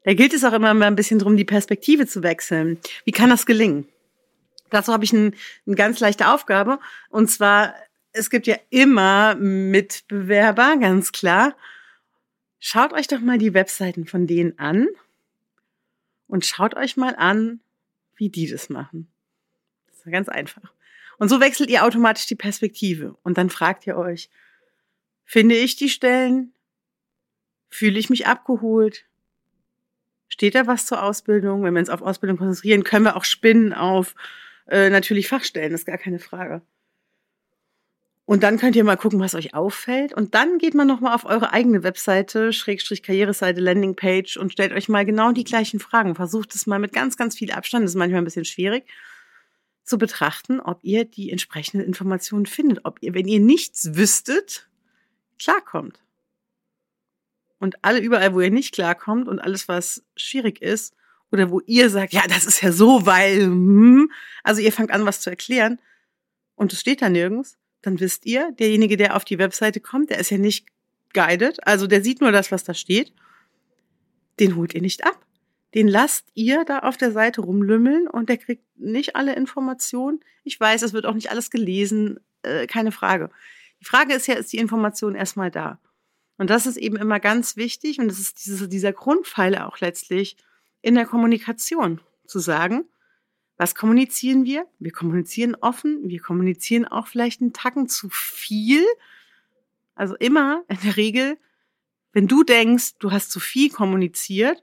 Da 0.04 0.14
gilt 0.14 0.32
es 0.32 0.42
auch 0.42 0.54
immer 0.54 0.74
mal 0.74 0.86
ein 0.86 0.96
bisschen 0.96 1.20
drum, 1.20 1.36
die 1.36 1.44
Perspektive 1.44 2.06
zu 2.06 2.22
wechseln. 2.24 2.80
Wie 3.04 3.12
kann 3.12 3.30
das 3.30 3.46
gelingen? 3.46 3.86
Dazu 4.70 4.92
habe 4.92 5.04
ich 5.04 5.12
ein, 5.12 5.36
eine 5.66 5.76
ganz 5.76 6.00
leichte 6.00 6.28
Aufgabe. 6.28 6.80
Und 7.10 7.30
zwar, 7.30 7.74
es 8.12 8.30
gibt 8.30 8.46
ja 8.46 8.56
immer 8.70 9.34
Mitbewerber, 9.34 10.78
ganz 10.80 11.12
klar. 11.12 11.54
Schaut 12.58 12.94
euch 12.94 13.08
doch 13.08 13.20
mal 13.20 13.38
die 13.38 13.52
Webseiten 13.52 14.06
von 14.06 14.26
denen 14.26 14.58
an 14.58 14.88
und 16.28 16.46
schaut 16.46 16.74
euch 16.74 16.96
mal 16.96 17.14
an, 17.16 17.60
wie 18.16 18.30
die 18.30 18.48
das 18.48 18.70
machen. 18.70 19.08
Das 19.88 19.98
ist 19.98 20.10
ganz 20.10 20.30
einfach. 20.30 20.72
Und 21.22 21.28
so 21.28 21.38
wechselt 21.38 21.70
ihr 21.70 21.84
automatisch 21.84 22.26
die 22.26 22.34
Perspektive. 22.34 23.16
Und 23.22 23.38
dann 23.38 23.48
fragt 23.48 23.86
ihr 23.86 23.96
euch, 23.96 24.28
finde 25.24 25.54
ich 25.54 25.76
die 25.76 25.88
Stellen? 25.88 26.52
Fühle 27.70 27.96
ich 28.00 28.10
mich 28.10 28.26
abgeholt? 28.26 29.04
Steht 30.26 30.56
da 30.56 30.66
was 30.66 30.84
zur 30.84 31.00
Ausbildung? 31.00 31.62
Wenn 31.62 31.74
wir 31.74 31.78
uns 31.78 31.90
auf 31.90 32.02
Ausbildung 32.02 32.38
konzentrieren, 32.38 32.82
können 32.82 33.04
wir 33.04 33.14
auch 33.14 33.22
spinnen 33.22 33.72
auf 33.72 34.16
äh, 34.66 34.90
natürlich 34.90 35.28
Fachstellen, 35.28 35.70
das 35.70 35.82
ist 35.82 35.86
gar 35.86 35.96
keine 35.96 36.18
Frage. 36.18 36.60
Und 38.24 38.42
dann 38.42 38.58
könnt 38.58 38.74
ihr 38.74 38.82
mal 38.82 38.96
gucken, 38.96 39.20
was 39.20 39.36
euch 39.36 39.54
auffällt. 39.54 40.12
Und 40.12 40.34
dann 40.34 40.58
geht 40.58 40.74
man 40.74 40.88
nochmal 40.88 41.14
auf 41.14 41.24
eure 41.24 41.52
eigene 41.52 41.84
Webseite, 41.84 42.52
Schrägstrich 42.52 43.04
Karriereseite, 43.04 43.60
Landingpage 43.60 44.38
und 44.38 44.50
stellt 44.50 44.72
euch 44.72 44.88
mal 44.88 45.04
genau 45.04 45.30
die 45.30 45.44
gleichen 45.44 45.78
Fragen. 45.78 46.16
Versucht 46.16 46.52
es 46.56 46.66
mal 46.66 46.80
mit 46.80 46.92
ganz, 46.92 47.16
ganz 47.16 47.38
viel 47.38 47.52
Abstand, 47.52 47.84
das 47.84 47.92
ist 47.92 47.96
manchmal 47.96 48.22
ein 48.22 48.24
bisschen 48.24 48.44
schwierig, 48.44 48.86
zu 49.84 49.98
betrachten, 49.98 50.60
ob 50.60 50.82
ihr 50.82 51.04
die 51.04 51.30
entsprechenden 51.30 51.86
Informationen 51.86 52.46
findet. 52.46 52.84
Ob 52.84 52.98
ihr, 53.02 53.14
wenn 53.14 53.26
ihr 53.26 53.40
nichts 53.40 53.94
wüsstet, 53.94 54.68
klarkommt. 55.38 56.02
Und 57.58 57.84
alle 57.84 58.00
überall, 58.00 58.34
wo 58.34 58.40
ihr 58.40 58.50
nicht 58.50 58.74
klarkommt 58.74 59.28
und 59.28 59.38
alles, 59.38 59.68
was 59.68 60.04
schwierig 60.16 60.60
ist, 60.62 60.94
oder 61.32 61.50
wo 61.50 61.60
ihr 61.66 61.88
sagt, 61.90 62.12
ja, 62.12 62.22
das 62.28 62.44
ist 62.44 62.60
ja 62.60 62.70
so, 62.70 63.06
weil, 63.06 63.40
hm, 63.40 64.12
also 64.44 64.60
ihr 64.60 64.72
fangt 64.72 64.90
an, 64.90 65.06
was 65.06 65.22
zu 65.22 65.30
erklären 65.30 65.80
und 66.54 66.72
es 66.72 66.80
steht 66.80 67.02
da 67.02 67.08
nirgends, 67.08 67.58
dann 67.80 67.98
wisst 67.98 68.26
ihr, 68.26 68.52
derjenige, 68.52 68.96
der 68.96 69.16
auf 69.16 69.24
die 69.24 69.38
Webseite 69.38 69.80
kommt, 69.80 70.10
der 70.10 70.18
ist 70.18 70.30
ja 70.30 70.38
nicht 70.38 70.66
guided, 71.14 71.66
also 71.66 71.86
der 71.86 72.04
sieht 72.04 72.20
nur 72.20 72.32
das, 72.32 72.52
was 72.52 72.64
da 72.64 72.74
steht, 72.74 73.12
den 74.38 74.56
holt 74.56 74.74
ihr 74.74 74.82
nicht 74.82 75.04
ab. 75.04 75.26
Den 75.74 75.88
lasst 75.88 76.28
ihr 76.34 76.64
da 76.64 76.80
auf 76.80 76.96
der 76.96 77.12
Seite 77.12 77.40
rumlümmeln 77.40 78.06
und 78.06 78.28
der 78.28 78.36
kriegt 78.36 78.64
nicht 78.78 79.16
alle 79.16 79.34
Informationen. 79.34 80.20
Ich 80.44 80.58
weiß, 80.58 80.82
es 80.82 80.92
wird 80.92 81.06
auch 81.06 81.14
nicht 81.14 81.30
alles 81.30 81.50
gelesen, 81.50 82.20
äh, 82.42 82.66
keine 82.66 82.92
Frage. 82.92 83.30
Die 83.80 83.86
Frage 83.86 84.14
ist 84.14 84.26
ja, 84.26 84.34
ist 84.34 84.52
die 84.52 84.58
Information 84.58 85.14
erstmal 85.14 85.50
da? 85.50 85.80
Und 86.36 86.50
das 86.50 86.66
ist 86.66 86.76
eben 86.76 86.96
immer 86.96 87.20
ganz 87.20 87.56
wichtig 87.56 87.98
und 87.98 88.08
das 88.08 88.18
ist 88.18 88.44
dieses, 88.44 88.68
dieser 88.68 88.92
Grundpfeiler 88.92 89.66
auch 89.66 89.80
letztlich 89.80 90.36
in 90.82 90.94
der 90.94 91.06
Kommunikation 91.06 92.00
zu 92.26 92.38
sagen, 92.38 92.84
was 93.56 93.74
kommunizieren 93.74 94.44
wir? 94.44 94.66
Wir 94.78 94.92
kommunizieren 94.92 95.54
offen, 95.54 96.08
wir 96.08 96.20
kommunizieren 96.20 96.84
auch 96.84 97.06
vielleicht 97.06 97.40
einen 97.40 97.52
Tacken 97.52 97.88
zu 97.88 98.08
viel. 98.10 98.84
Also 99.94 100.16
immer 100.16 100.64
in 100.68 100.78
der 100.82 100.96
Regel, 100.96 101.38
wenn 102.12 102.26
du 102.26 102.42
denkst, 102.42 102.98
du 102.98 103.12
hast 103.12 103.30
zu 103.30 103.38
viel 103.38 103.70
kommuniziert, 103.70 104.62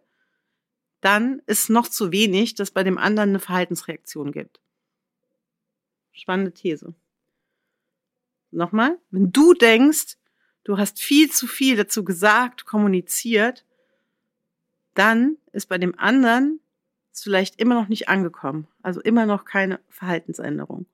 dann 1.02 1.42
ist 1.46 1.70
noch 1.70 1.88
zu 1.88 2.12
wenig, 2.12 2.56
dass 2.56 2.72
bei 2.72 2.84
dem 2.84 2.98
anderen 2.98 3.30
eine 3.30 3.40
Verhaltensreaktion 3.40 4.32
gibt. 4.32 4.60
Spannende 6.12 6.54
These. 6.54 6.94
Nochmal, 8.52 8.98
wenn 9.12 9.32
du 9.32 9.54
denkst, 9.54 10.18
du 10.64 10.78
hast 10.78 11.02
viel 11.02 11.32
zu 11.32 11.48
viel 11.48 11.78
dazu 11.78 12.04
gesagt, 12.04 12.66
kommuniziert, 12.66 13.66
dann 14.96 15.38
ist 15.54 15.68
bei 15.68 15.78
dem 15.78 15.98
anderen 15.98 16.60
es 17.12 17.24
vielleicht 17.24 17.60
immer 17.60 17.76
noch 17.76 17.88
nicht 17.88 18.10
angekommen. 18.10 18.68
Also 18.82 19.02
immer 19.02 19.26
noch 19.26 19.46
keine 19.46 19.80
Verhaltensänderung. 19.90 20.86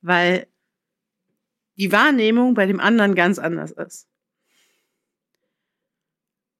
Weil 0.00 0.46
die 1.76 1.92
Wahrnehmung 1.92 2.54
bei 2.54 2.66
dem 2.66 2.80
anderen 2.80 3.14
ganz 3.14 3.38
anders 3.38 3.70
ist. 3.72 4.08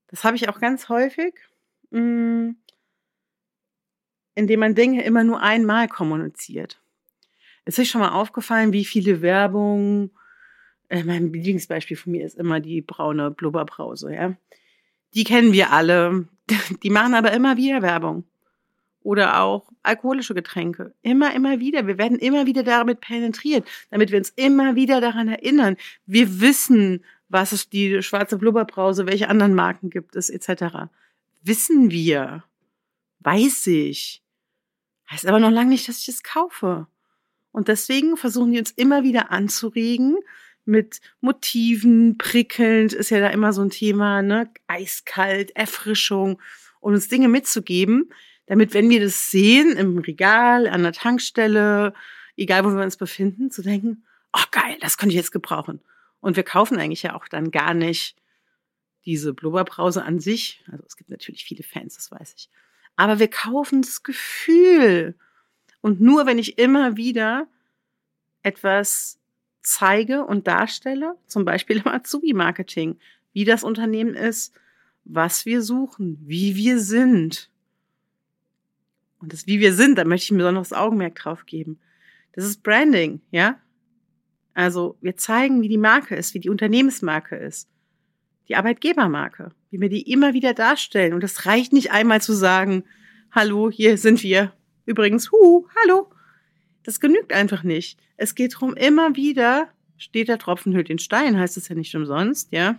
Das 0.09 0.25
habe 0.25 0.37
ich 0.37 0.49
auch 0.49 0.61
ganz 0.61 0.89
häufig, 0.89 1.35
mm, 1.91 2.51
indem 4.35 4.61
man 4.61 4.75
Dinge 4.75 5.05
immer 5.05 5.25
nur 5.25 5.41
einmal 5.41 5.89
kommuniziert. 5.89 6.81
Es 7.65 7.79
ist 7.79 7.89
schon 7.89 8.01
mal 8.01 8.13
aufgefallen, 8.13 8.73
wie 8.73 8.85
viele 8.85 9.23
Werbung, 9.23 10.11
äh, 10.89 11.05
mein 11.05 11.33
Lieblingsbeispiel 11.33 11.97
von 11.97 12.13
mir 12.13 12.25
ist 12.25 12.39
immer 12.39 12.61
die 12.61 12.81
braune 12.81 13.31
Blubberbrause, 13.31 14.15
ja. 14.15 14.37
Die 15.15 15.25
kennen 15.25 15.53
wir 15.53 15.73
alle. 15.73 16.29
Die 16.83 16.91
machen 16.91 17.15
aber 17.15 17.33
immer 17.33 17.57
wieder 17.57 17.83
Werbung. 17.83 18.25
Oder 19.03 19.41
auch 19.41 19.71
alkoholische 19.83 20.35
Getränke. 20.35 20.95
Immer, 21.03 21.35
immer 21.35 21.59
wieder. 21.59 21.87
Wir 21.87 21.97
werden 21.97 22.19
immer 22.19 22.47
wieder 22.47 22.63
damit 22.63 23.01
penetriert, 23.01 23.67
damit 23.91 24.11
wir 24.11 24.19
uns 24.19 24.31
immer 24.31 24.77
wieder 24.77 25.01
daran 25.01 25.29
erinnern. 25.29 25.77
Wir 26.07 26.41
wissen, 26.41 27.05
was 27.29 27.53
ist 27.53 27.73
die 27.73 28.03
schwarze 28.03 28.37
Blubberbrause, 28.37 29.07
welche 29.07 29.29
anderen 29.29 29.55
Marken 29.55 29.91
gibt 29.91 30.17
es, 30.17 30.29
etc. 30.29 30.91
Wissen 31.43 31.91
wir. 31.91 32.45
Weiß 33.21 33.67
ich. 33.67 34.23
Heißt 35.11 35.27
aber 35.27 35.41
noch 35.41 35.51
lange 35.51 35.71
nicht, 35.71 35.89
dass 35.89 36.01
ich 36.01 36.09
es 36.09 36.23
kaufe. 36.23 36.87
Und 37.53 37.69
deswegen 37.69 38.17
versuchen 38.17 38.53
die 38.53 38.59
uns 38.59 38.71
immer 38.71 39.03
wieder 39.03 39.31
anzuregen 39.31 40.17
mit 40.65 41.01
Motiven, 41.21 42.17
prickelnd 42.17 42.93
ist 42.93 43.11
ja 43.11 43.21
da 43.21 43.29
immer 43.29 43.53
so 43.53 43.63
ein 43.63 43.71
Thema, 43.71 44.23
ne? 44.23 44.51
Eiskalt, 44.67 45.57
Erfrischung 45.57 46.41
und 46.81 46.95
uns 46.95 47.09
Dinge 47.09 47.29
mitzugeben, 47.29 48.13
damit, 48.47 48.75
wenn 48.75 48.91
wir 48.91 49.01
das 49.01 49.31
sehen 49.31 49.77
im 49.77 49.99
Regal, 49.99 50.67
an 50.67 50.83
der 50.83 50.93
Tankstelle, 50.93 51.93
egal 52.37 52.65
wo 52.65 52.71
wir 52.71 52.83
uns 52.83 52.97
befinden, 52.97 53.51
zu 53.51 53.63
denken, 53.63 54.05
oh 54.33 54.45
geil, 54.51 54.77
das 54.81 54.97
könnte 54.97 55.15
ich 55.15 55.17
jetzt 55.17 55.33
gebrauchen. 55.33 55.81
Und 56.21 56.37
wir 56.37 56.43
kaufen 56.43 56.79
eigentlich 56.79 57.03
ja 57.03 57.15
auch 57.15 57.27
dann 57.29 57.51
gar 57.51 57.75
nicht 57.75 58.17
diese 59.05 59.33
Blubberbrause 59.33 60.03
an 60.05 60.21
sich. 60.21 60.65
Also 60.71 60.85
es 60.87 60.97
gibt 60.97 61.11
natürlich 61.11 61.45
viele 61.45 61.63
Fans, 61.63 61.95
das 61.95 62.11
weiß 62.11 62.35
ich. 62.37 62.51
Aber 62.97 63.19
wir 63.19 63.29
kaufen 63.29 63.83
das 63.83 64.03
Gefühl. 64.03 65.15
Und 65.81 66.01
nur 66.01 66.27
wenn 66.27 66.39
ich 66.39 66.59
immer 66.59 66.97
wieder 66.97 67.49
etwas 68.43 69.19
zeige 69.63 70.25
und 70.25 70.47
darstelle, 70.47 71.17
zum 71.27 71.45
Beispiel 71.45 71.79
im 71.79 71.89
Azubi-Marketing, 71.89 72.99
wie 73.33 73.45
das 73.45 73.65
Unternehmen 73.65 74.15
ist, 74.15 74.55
was 75.05 75.47
wir 75.47 75.63
suchen, 75.63 76.19
wie 76.27 76.57
wir 76.57 76.79
sind. 76.79 77.51
Und 79.19 79.33
das 79.33 79.47
wie 79.47 79.61
wir 79.61 79.75
sind, 79.75 79.97
da 79.97 80.05
möchte 80.05 80.25
ich 80.25 80.31
ein 80.33 80.39
besonderes 80.39 80.73
Augenmerk 80.73 81.15
drauf 81.15 81.47
geben. 81.47 81.79
Das 82.33 82.45
ist 82.45 82.63
Branding, 82.63 83.21
ja? 83.31 83.61
Also 84.55 84.97
wir 85.01 85.17
zeigen, 85.17 85.63
wie 85.63 85.69
die 85.69 85.79
Marke 85.79 86.17
ist, 86.17 86.35
wie 86.35 86.41
die 86.41 86.51
Unternehmensmarke 86.51 87.37
ist, 87.37 87.69
die 88.51 88.57
Arbeitgebermarke, 88.57 89.53
wie 89.71 89.81
wir 89.81 89.89
die 89.89 90.11
immer 90.11 90.35
wieder 90.35 90.55
darstellen. 90.55 91.15
Und 91.15 91.23
es 91.23 91.47
reicht 91.47 91.73
nicht 91.73 91.93
einmal 91.93 92.21
zu 92.21 92.33
sagen, 92.33 92.85
hallo, 93.31 93.71
hier 93.71 93.97
sind 93.97 94.25
wir. 94.25 94.53
Übrigens, 94.87 95.31
hu, 95.31 95.69
hallo. 95.83 96.11
Das 96.83 96.99
genügt 96.99 97.33
einfach 97.33 97.63
nicht. 97.63 98.01
Es 98.17 98.35
geht 98.35 98.55
darum, 98.55 98.75
immer 98.75 99.15
wieder, 99.15 99.69
steht 99.97 100.29
der 100.29 100.39
Tropfen 100.39 100.75
hüllt 100.75 100.89
den 100.89 100.99
Stein, 100.99 101.39
heißt 101.39 101.57
es 101.57 101.69
ja 101.69 101.77
nicht 101.77 101.95
umsonst, 101.95 102.53
ja? 102.53 102.77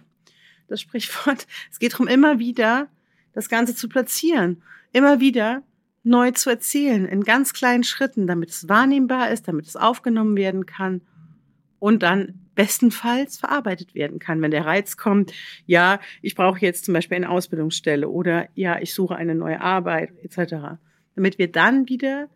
Das 0.67 0.81
Sprichwort. 0.81 1.47
Es 1.71 1.79
geht 1.79 1.93
darum, 1.93 2.07
immer 2.07 2.37
wieder 2.37 2.89
das 3.31 3.47
Ganze 3.47 3.73
zu 3.73 3.87
platzieren. 3.87 4.61
Immer 4.91 5.21
wieder 5.21 5.63
neu 6.03 6.31
zu 6.31 6.49
erzählen, 6.49 7.05
in 7.05 7.23
ganz 7.23 7.53
kleinen 7.53 7.85
Schritten, 7.85 8.27
damit 8.27 8.49
es 8.49 8.67
wahrnehmbar 8.67 9.31
ist, 9.31 9.47
damit 9.47 9.67
es 9.67 9.77
aufgenommen 9.77 10.35
werden 10.35 10.65
kann 10.65 11.01
und 11.79 12.03
dann 12.03 12.40
bestenfalls 12.55 13.37
verarbeitet 13.37 13.95
werden 13.95 14.19
kann. 14.19 14.41
Wenn 14.41 14.51
der 14.51 14.65
Reiz 14.65 14.97
kommt, 14.97 15.33
ja, 15.65 15.99
ich 16.21 16.35
brauche 16.35 16.59
jetzt 16.59 16.85
zum 16.85 16.93
Beispiel 16.93 17.17
eine 17.17 17.29
Ausbildungsstelle 17.29 18.09
oder 18.09 18.47
ja, 18.55 18.79
ich 18.79 18.93
suche 18.93 19.15
eine 19.15 19.35
neue 19.35 19.61
Arbeit 19.61 20.11
etc. 20.23 20.77
Damit 21.15 21.37
wir 21.37 21.51
dann 21.51 21.87
wieder 21.87 22.29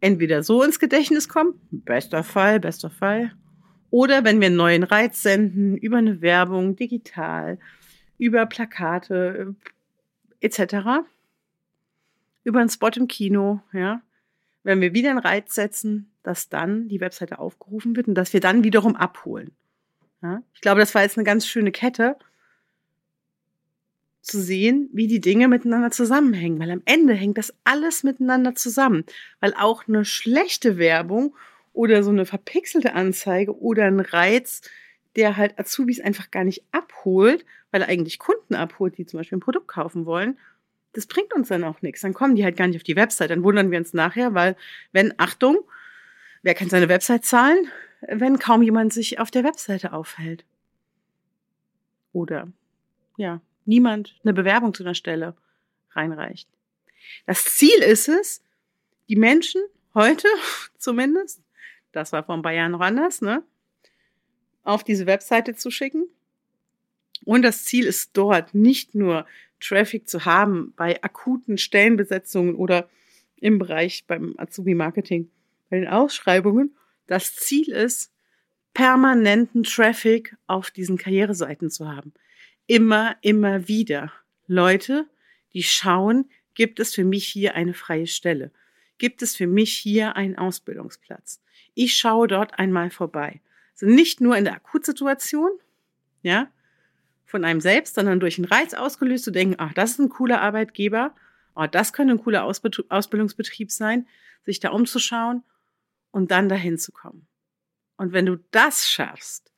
entweder 0.00 0.42
so 0.42 0.62
ins 0.62 0.78
Gedächtnis 0.78 1.28
kommen, 1.28 1.54
bester 1.70 2.22
Fall, 2.22 2.60
bester 2.60 2.90
Fall, 2.90 3.32
oder 3.90 4.24
wenn 4.24 4.40
wir 4.40 4.48
einen 4.48 4.56
neuen 4.56 4.82
Reiz 4.82 5.22
senden 5.22 5.76
über 5.76 5.98
eine 5.98 6.20
Werbung, 6.20 6.76
digital, 6.76 7.58
über 8.18 8.46
Plakate 8.46 9.54
etc., 10.40 11.04
über 12.44 12.60
einen 12.60 12.68
Spot 12.68 12.90
im 12.94 13.08
Kino, 13.08 13.60
ja, 13.72 14.00
wenn 14.66 14.80
wir 14.80 14.92
wieder 14.92 15.10
einen 15.10 15.20
Reiz 15.20 15.54
setzen, 15.54 16.10
dass 16.22 16.48
dann 16.48 16.88
die 16.88 17.00
Webseite 17.00 17.38
aufgerufen 17.38 17.94
wird 17.94 18.08
und 18.08 18.14
dass 18.14 18.32
wir 18.32 18.40
dann 18.40 18.64
wiederum 18.64 18.96
abholen. 18.96 19.52
Ja, 20.22 20.42
ich 20.54 20.60
glaube, 20.60 20.80
das 20.80 20.94
war 20.94 21.02
jetzt 21.02 21.16
eine 21.16 21.24
ganz 21.24 21.46
schöne 21.46 21.70
Kette, 21.70 22.16
zu 24.26 24.40
sehen, 24.40 24.90
wie 24.92 25.06
die 25.06 25.20
Dinge 25.20 25.46
miteinander 25.46 25.92
zusammenhängen, 25.92 26.58
weil 26.58 26.72
am 26.72 26.82
Ende 26.84 27.14
hängt 27.14 27.38
das 27.38 27.54
alles 27.62 28.02
miteinander 28.02 28.56
zusammen, 28.56 29.04
weil 29.38 29.54
auch 29.54 29.86
eine 29.86 30.04
schlechte 30.04 30.78
Werbung 30.78 31.36
oder 31.72 32.02
so 32.02 32.10
eine 32.10 32.26
verpixelte 32.26 32.94
Anzeige 32.94 33.56
oder 33.56 33.84
ein 33.84 34.00
Reiz, 34.00 34.62
der 35.14 35.36
halt 35.36 35.56
Azubis 35.60 36.00
einfach 36.00 36.32
gar 36.32 36.42
nicht 36.42 36.64
abholt, 36.72 37.44
weil 37.70 37.82
er 37.82 37.88
eigentlich 37.88 38.18
Kunden 38.18 38.56
abholt, 38.56 38.98
die 38.98 39.06
zum 39.06 39.20
Beispiel 39.20 39.38
ein 39.38 39.42
Produkt 39.42 39.68
kaufen 39.68 40.06
wollen, 40.06 40.36
das 40.96 41.06
bringt 41.06 41.34
uns 41.34 41.48
dann 41.48 41.62
auch 41.62 41.82
nichts. 41.82 42.00
Dann 42.00 42.14
kommen 42.14 42.36
die 42.36 42.44
halt 42.44 42.56
gar 42.56 42.66
nicht 42.66 42.76
auf 42.76 42.82
die 42.82 42.96
Website. 42.96 43.30
Dann 43.30 43.44
wundern 43.44 43.70
wir 43.70 43.78
uns 43.78 43.92
nachher, 43.92 44.32
weil, 44.32 44.56
wenn, 44.92 45.12
Achtung, 45.18 45.58
wer 46.42 46.54
kann 46.54 46.70
seine 46.70 46.88
Website 46.88 47.26
zahlen, 47.26 47.70
wenn 48.00 48.38
kaum 48.38 48.62
jemand 48.62 48.94
sich 48.94 49.20
auf 49.20 49.30
der 49.30 49.44
Webseite 49.44 49.92
aufhält? 49.92 50.46
Oder, 52.12 52.48
ja, 53.18 53.42
niemand 53.66 54.18
eine 54.24 54.32
Bewerbung 54.32 54.72
zu 54.72 54.84
einer 54.84 54.94
Stelle 54.94 55.36
reinreicht. 55.90 56.48
Das 57.26 57.44
Ziel 57.44 57.82
ist 57.82 58.08
es, 58.08 58.42
die 59.10 59.16
Menschen 59.16 59.60
heute 59.92 60.28
zumindest, 60.78 61.42
das 61.92 62.12
war 62.12 62.24
vor 62.24 62.36
ein 62.36 62.42
paar 62.42 62.52
Jahren 62.52 62.72
noch 62.72 62.80
anders, 62.80 63.20
ne, 63.20 63.42
auf 64.62 64.82
diese 64.82 65.04
Webseite 65.04 65.54
zu 65.54 65.70
schicken. 65.70 66.08
Und 67.24 67.42
das 67.42 67.64
Ziel 67.64 67.84
ist 67.84 68.16
dort 68.16 68.54
nicht 68.54 68.94
nur 68.94 69.26
Traffic 69.60 70.08
zu 70.08 70.24
haben 70.24 70.72
bei 70.76 71.02
akuten 71.02 71.58
Stellenbesetzungen 71.58 72.54
oder 72.54 72.88
im 73.36 73.58
Bereich 73.58 74.06
beim 74.06 74.34
Azubi-Marketing, 74.38 75.30
bei 75.70 75.80
den 75.80 75.88
Ausschreibungen. 75.88 76.76
Das 77.06 77.36
Ziel 77.36 77.70
ist, 77.70 78.12
permanenten 78.74 79.62
Traffic 79.62 80.36
auf 80.46 80.70
diesen 80.70 80.98
Karriereseiten 80.98 81.70
zu 81.70 81.88
haben 81.88 82.12
immer, 82.66 83.16
immer 83.22 83.68
wieder 83.68 84.12
Leute, 84.46 85.08
die 85.52 85.62
schauen, 85.62 86.28
gibt 86.54 86.80
es 86.80 86.94
für 86.94 87.04
mich 87.04 87.26
hier 87.26 87.54
eine 87.54 87.74
freie 87.74 88.06
Stelle? 88.06 88.52
Gibt 88.98 89.22
es 89.22 89.36
für 89.36 89.46
mich 89.46 89.76
hier 89.76 90.16
einen 90.16 90.36
Ausbildungsplatz? 90.36 91.42
Ich 91.74 91.96
schaue 91.96 92.28
dort 92.28 92.58
einmal 92.58 92.90
vorbei. 92.90 93.40
Also 93.72 93.86
nicht 93.86 94.20
nur 94.20 94.36
in 94.36 94.44
der 94.44 94.54
Akutsituation, 94.54 95.50
ja, 96.22 96.50
von 97.26 97.44
einem 97.44 97.60
selbst, 97.60 97.96
sondern 97.96 98.20
durch 98.20 98.38
einen 98.38 98.46
Reiz 98.46 98.72
ausgelöst 98.72 99.24
zu 99.24 99.30
denken, 99.30 99.56
ach, 99.58 99.74
das 99.74 99.92
ist 99.92 99.98
ein 99.98 100.08
cooler 100.08 100.40
Arbeitgeber, 100.40 101.14
oh, 101.54 101.66
das 101.66 101.92
könnte 101.92 102.14
ein 102.14 102.22
cooler 102.22 102.44
Ausbildungsbetrieb 102.44 103.70
sein, 103.70 104.06
sich 104.44 104.60
da 104.60 104.70
umzuschauen 104.70 105.42
und 106.12 106.30
dann 106.30 106.48
dahin 106.48 106.78
zu 106.78 106.92
kommen. 106.92 107.26
Und 107.96 108.12
wenn 108.12 108.26
du 108.26 108.36
das 108.52 108.88
schaffst, 108.88 109.52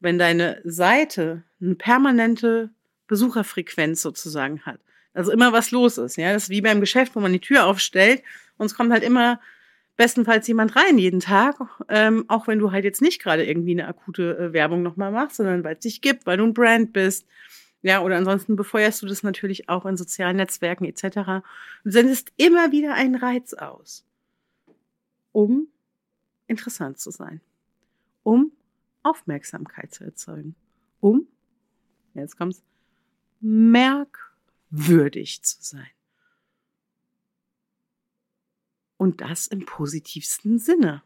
wenn 0.00 0.18
deine 0.18 0.60
Seite 0.64 1.44
eine 1.60 1.76
permanente 1.76 2.70
Besucherfrequenz 3.06 4.02
sozusagen 4.02 4.62
hat. 4.62 4.80
Also 5.14 5.30
immer 5.30 5.52
was 5.52 5.70
los 5.70 5.98
ist, 5.98 6.16
ja. 6.16 6.32
Das 6.32 6.44
ist 6.44 6.50
wie 6.50 6.62
beim 6.62 6.80
Geschäft, 6.80 7.14
wo 7.14 7.20
man 7.20 7.32
die 7.32 7.40
Tür 7.40 7.66
aufstellt 7.66 8.22
und 8.56 8.66
es 8.66 8.74
kommt 8.74 8.90
halt 8.90 9.04
immer 9.04 9.40
bestenfalls 9.96 10.46
jemand 10.48 10.74
rein 10.74 10.98
jeden 10.98 11.20
Tag, 11.20 11.60
ähm, 11.88 12.24
auch 12.28 12.46
wenn 12.46 12.58
du 12.58 12.72
halt 12.72 12.84
jetzt 12.84 13.02
nicht 13.02 13.22
gerade 13.22 13.44
irgendwie 13.44 13.72
eine 13.72 13.86
akute 13.86 14.38
äh, 14.38 14.52
Werbung 14.52 14.82
nochmal 14.82 15.12
machst, 15.12 15.36
sondern 15.36 15.64
weil 15.64 15.74
es 15.74 15.80
dich 15.80 16.00
gibt, 16.00 16.26
weil 16.26 16.38
du 16.38 16.44
ein 16.44 16.54
Brand 16.54 16.92
bist. 16.92 17.26
Ja, 17.82 18.00
oder 18.00 18.16
ansonsten 18.16 18.56
befeuerst 18.56 19.02
du 19.02 19.06
das 19.06 19.22
natürlich 19.22 19.68
auch 19.68 19.84
in 19.86 19.96
sozialen 19.96 20.36
Netzwerken 20.36 20.84
etc. 20.84 21.42
Du 21.84 21.90
sendest 21.90 22.32
immer 22.36 22.70
wieder 22.70 22.94
einen 22.94 23.16
Reiz 23.16 23.54
aus, 23.54 24.06
um 25.32 25.66
interessant 26.46 26.98
zu 26.98 27.10
sein, 27.10 27.40
um 28.22 28.52
Aufmerksamkeit 29.02 29.92
zu 29.92 30.04
erzeugen, 30.04 30.54
um, 31.00 31.26
jetzt 32.14 32.38
kommt's, 32.38 32.62
merkwürdig 33.40 35.42
zu 35.42 35.56
sein. 35.60 35.90
Und 39.02 39.20
das 39.20 39.48
im 39.48 39.64
positivsten 39.66 40.60
Sinne. 40.60 41.02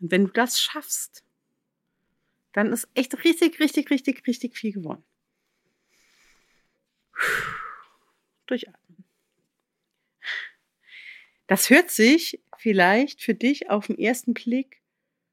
Und 0.00 0.10
wenn 0.10 0.24
du 0.24 0.32
das 0.32 0.60
schaffst, 0.60 1.22
dann 2.52 2.72
ist 2.72 2.88
echt 2.94 3.22
richtig, 3.22 3.60
richtig, 3.60 3.88
richtig, 3.88 4.26
richtig 4.26 4.56
viel 4.56 4.72
gewonnen. 4.72 5.04
Durchatmen. 8.46 9.04
Das 11.46 11.70
hört 11.70 11.92
sich 11.92 12.42
vielleicht 12.58 13.22
für 13.22 13.36
dich 13.36 13.70
auf 13.70 13.86
den 13.86 13.96
ersten 13.96 14.34
Blick 14.34 14.82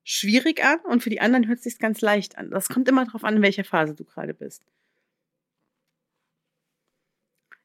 schwierig 0.03 0.63
an 0.63 0.79
und 0.82 1.01
für 1.01 1.10
die 1.10 1.20
anderen 1.20 1.48
hört 1.48 1.58
es 1.58 1.63
sich 1.63 1.79
ganz 1.79 2.00
leicht 2.01 2.38
an. 2.38 2.51
Das 2.51 2.70
kommt 2.70 2.88
immer 2.88 3.06
darauf 3.06 3.24
an, 3.24 3.38
in 3.38 3.41
welcher 3.41 3.63
Phase 3.63 3.96
du 3.96 4.03
gerade 4.03 4.36
bist. 4.36 4.62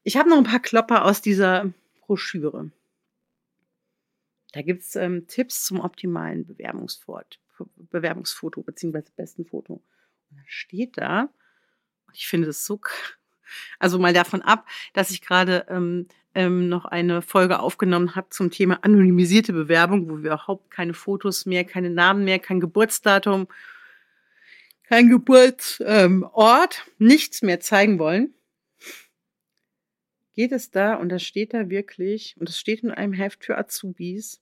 Ich 0.01 0.17
habe 0.17 0.27
noch 0.27 0.37
ein 0.37 0.43
paar 0.43 0.59
Klopper 0.59 1.05
aus 1.05 1.21
dieser 1.21 1.71
Broschüre. 1.99 2.71
Da 4.55 4.61
gibt 4.61 4.83
es 4.83 4.95
ähm, 4.95 5.27
Tipps 5.27 5.65
zum 5.65 5.81
optimalen 5.81 6.47
Bewerbungsfoto, 6.47 8.63
beziehungsweise 8.63 9.11
besten 9.13 9.45
Foto. 9.45 9.73
Und 9.73 10.37
dann 10.37 10.45
steht 10.47 10.97
da, 10.97 11.27
ich 12.13 12.29
finde 12.29 12.47
das 12.47 12.65
so, 12.65 12.79
also 13.79 13.99
mal 13.99 14.13
davon 14.13 14.41
ab, 14.41 14.65
dass 14.93 15.11
ich 15.11 15.21
gerade 15.21 15.65
ähm, 15.67 16.07
ähm, 16.33 16.69
noch 16.69 16.85
eine 16.85 17.21
Folge 17.21 17.59
aufgenommen 17.59 18.15
habe 18.15 18.29
zum 18.29 18.49
Thema 18.49 18.81
anonymisierte 18.81 19.51
Bewerbung, 19.51 20.07
wo 20.07 20.19
wir 20.19 20.31
überhaupt 20.31 20.71
keine 20.71 20.93
Fotos 20.93 21.45
mehr, 21.45 21.65
keine 21.65 21.89
Namen 21.89 22.23
mehr, 22.23 22.39
kein 22.39 22.61
Geburtsdatum, 22.61 23.49
kein 24.83 25.09
Geburtsort, 25.09 25.85
ähm, 25.85 26.25
nichts 26.97 27.41
mehr 27.41 27.59
zeigen 27.59 27.99
wollen 27.99 28.33
geht 30.35 30.51
es 30.51 30.69
da, 30.69 30.95
und 30.95 31.09
das 31.09 31.23
steht 31.23 31.53
da 31.53 31.69
wirklich, 31.69 32.35
und 32.37 32.49
das 32.49 32.59
steht 32.59 32.83
in 32.83 32.91
einem 32.91 33.13
Heft 33.13 33.45
für 33.45 33.57
Azubis, 33.57 34.41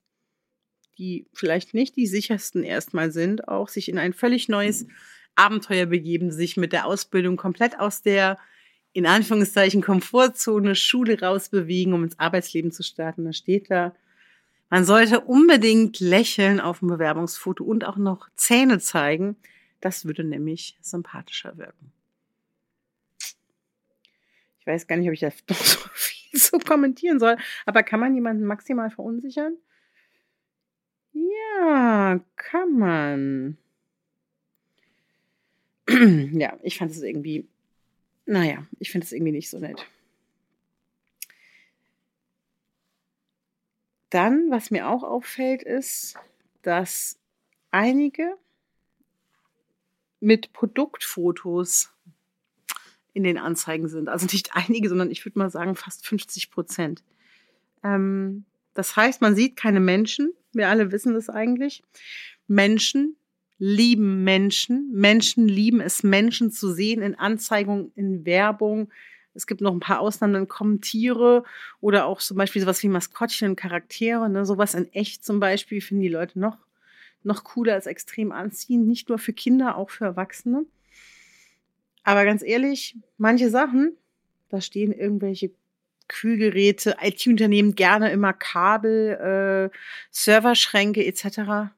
die 0.98 1.26
vielleicht 1.34 1.74
nicht 1.74 1.96
die 1.96 2.08
sichersten 2.08 2.64
erstmal 2.64 3.12
sind, 3.12 3.48
auch 3.48 3.68
sich 3.68 3.90
in 3.90 3.98
ein 3.98 4.14
völlig 4.14 4.50
neues 4.50 4.86
Abenteuer 5.36 5.86
begeben, 5.86 6.32
sich 6.32 6.58
mit 6.58 6.74
der 6.74 6.86
Ausbildung 6.86 7.38
komplett 7.38 7.80
aus 7.80 8.02
der 8.02 8.38
in 8.94 9.08
Anführungszeichen 9.08 9.82
Komfortzone 9.82 10.76
Schule 10.76 11.20
rausbewegen, 11.20 11.94
um 11.94 12.04
ins 12.04 12.20
Arbeitsleben 12.20 12.72
zu 12.72 12.84
starten. 12.84 13.26
Da 13.26 13.34
steht 13.34 13.72
da, 13.72 13.96
man 14.70 14.86
sollte 14.86 15.22
unbedingt 15.22 16.00
lächeln 16.00 16.60
auf 16.60 16.80
dem 16.80 16.88
Bewerbungsfoto 16.88 17.64
und 17.64 17.86
auch 17.86 17.98
noch 17.98 18.30
Zähne 18.36 18.80
zeigen. 18.80 19.36
Das 19.82 20.06
würde 20.06 20.24
nämlich 20.24 20.78
sympathischer 20.82 21.58
wirken. 21.58 21.92
Ich 24.60 24.68
weiß 24.68 24.88
gar 24.88 24.96
nicht, 24.96 25.08
ob 25.08 25.14
ich 25.14 25.20
das 25.20 25.36
noch 25.50 25.58
so 25.58 25.80
viel 25.94 26.40
so 26.40 26.58
kommentieren 26.58 27.20
soll, 27.20 27.38
aber 27.66 27.84
kann 27.84 28.00
man 28.00 28.16
jemanden 28.16 28.46
maximal 28.46 28.90
verunsichern? 28.90 29.58
Ja, 31.14 32.20
kann 32.36 32.78
man. 32.78 33.58
ja, 35.88 36.58
ich 36.64 36.78
fand 36.78 36.92
es 36.92 37.02
irgendwie, 37.02 37.48
naja, 38.26 38.66
ich 38.80 38.92
finde 38.92 39.06
es 39.06 39.12
irgendwie 39.12 39.32
nicht 39.32 39.50
so 39.50 39.60
nett. 39.60 39.86
Dann, 44.10 44.52
was 44.52 44.70
mir 44.70 44.90
auch 44.90 45.04
auffällt, 45.04 45.64
ist, 45.64 46.16
dass 46.62 47.18
einige 47.72 48.38
mit 50.20 50.54
Produktfotos 50.54 51.92
in 53.14 53.24
den 53.24 53.38
Anzeigen 53.38 53.88
sind. 53.88 54.10
Also 54.10 54.26
nicht 54.28 54.56
einige, 54.56 54.90
sondern 54.90 55.12
ich 55.12 55.26
würde 55.26 55.40
mal 55.40 55.50
sagen 55.50 55.76
fast 55.76 56.08
50 56.08 56.52
Prozent. 56.52 57.04
Ähm, 57.84 58.46
das 58.74 58.96
heißt, 58.96 59.22
man 59.22 59.36
sieht 59.36 59.56
keine 59.56 59.80
Menschen. 59.80 60.34
Wir 60.52 60.70
alle 60.70 60.92
wissen 60.92 61.14
das 61.14 61.30
eigentlich. 61.30 61.84
Menschen 62.48 63.16
lieben 63.58 64.24
Menschen. 64.24 64.90
Menschen 64.92 65.48
lieben 65.48 65.80
es, 65.82 66.04
Menschen 66.04 66.52
zu 66.52 66.72
sehen 66.72 67.02
in 67.02 67.16
Anzeigung, 67.16 67.92
in 67.96 68.26
Werbung. 68.26 68.92
Es 69.34 69.48
gibt 69.48 69.62
noch 69.62 69.74
ein 69.74 69.80
paar 69.80 70.00
Ausnahmen, 70.00 70.34
dann 70.34 70.48
kommen 70.48 70.82
Tiere 70.82 71.44
oder 71.80 72.06
auch 72.06 72.20
zum 72.20 72.38
Beispiel 72.38 72.62
sowas 72.62 72.84
wie 72.84 72.88
Maskottchen 72.88 73.50
und 73.50 73.56
Charaktere. 73.56 74.30
Ne? 74.30 74.46
Sowas 74.46 74.76
in 74.76 74.92
echt 74.94 75.26
zum 75.26 75.40
Beispiel 75.40 75.82
finden 75.82 76.04
die 76.04 76.10
Leute 76.10 76.40
noch, 76.40 76.58
noch 77.24 77.44
cooler 77.44 77.74
als 77.74 77.88
extrem 77.88 78.32
anziehend. 78.32 78.88
Nicht 78.88 79.10
nur 79.10 79.18
für 79.18 79.34
Kinder, 79.34 79.78
auch 79.78 79.90
für 79.90 80.06
Erwachsene. 80.06 80.66
Aber 82.04 82.26
ganz 82.26 82.44
ehrlich, 82.44 82.98
manche 83.18 83.50
Sachen, 83.50 83.98
da 84.50 84.62
stehen 84.62 84.92
irgendwelche 84.92 85.52
Kühlgeräte, 86.14 86.98
IT-Unternehmen 87.02 87.74
gerne 87.76 88.12
immer 88.12 88.34
Kabel, 88.34 89.72
äh, 89.72 89.78
Serverschränke 90.12 91.04
etc. 91.06 91.72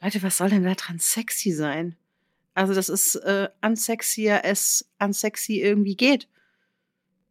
Leute, 0.00 0.22
was 0.22 0.38
soll 0.38 0.48
denn 0.48 0.64
da 0.64 0.74
dran 0.74 0.98
sexy 0.98 1.52
sein? 1.52 1.96
Also 2.54 2.74
das 2.74 2.88
ist 2.88 3.16
äh, 3.16 3.48
unsexier 3.62 4.40
es 4.44 4.88
unsexy 4.98 5.60
irgendwie 5.60 5.94
geht. 5.94 6.26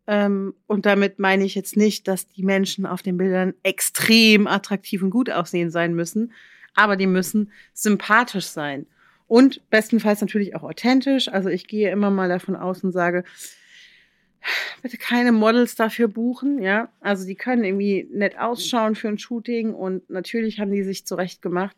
Ähm, 0.05 0.53
und 0.67 0.85
damit 0.85 1.19
meine 1.19 1.43
ich 1.43 1.55
jetzt 1.55 1.75
nicht, 1.75 2.07
dass 2.07 2.27
die 2.27 2.43
Menschen 2.43 2.85
auf 2.85 3.01
den 3.01 3.17
Bildern 3.17 3.53
extrem 3.63 4.47
attraktiv 4.47 5.01
und 5.01 5.09
gut 5.09 5.29
aussehen 5.29 5.71
sein 5.71 5.95
müssen, 5.95 6.31
aber 6.75 6.95
die 6.95 7.07
müssen 7.07 7.51
sympathisch 7.73 8.45
sein. 8.45 8.85
Und 9.27 9.69
bestenfalls 9.69 10.21
natürlich 10.21 10.55
auch 10.55 10.63
authentisch. 10.63 11.27
Also 11.27 11.49
ich 11.49 11.67
gehe 11.67 11.91
immer 11.91 12.11
mal 12.11 12.29
davon 12.29 12.55
aus 12.55 12.83
und 12.83 12.93
sage, 12.93 13.25
bitte 14.81 14.97
keine 14.97 15.31
Models 15.31 15.75
dafür 15.75 16.07
buchen, 16.07 16.61
ja. 16.61 16.89
Also 16.99 17.25
die 17.25 17.35
können 17.35 17.63
irgendwie 17.63 18.07
nett 18.11 18.37
ausschauen 18.37 18.95
für 18.95 19.07
ein 19.07 19.19
Shooting 19.19 19.73
und 19.73 20.09
natürlich 20.09 20.59
haben 20.59 20.71
die 20.71 20.83
sich 20.83 21.05
zurecht 21.05 21.41
gemacht. 21.41 21.75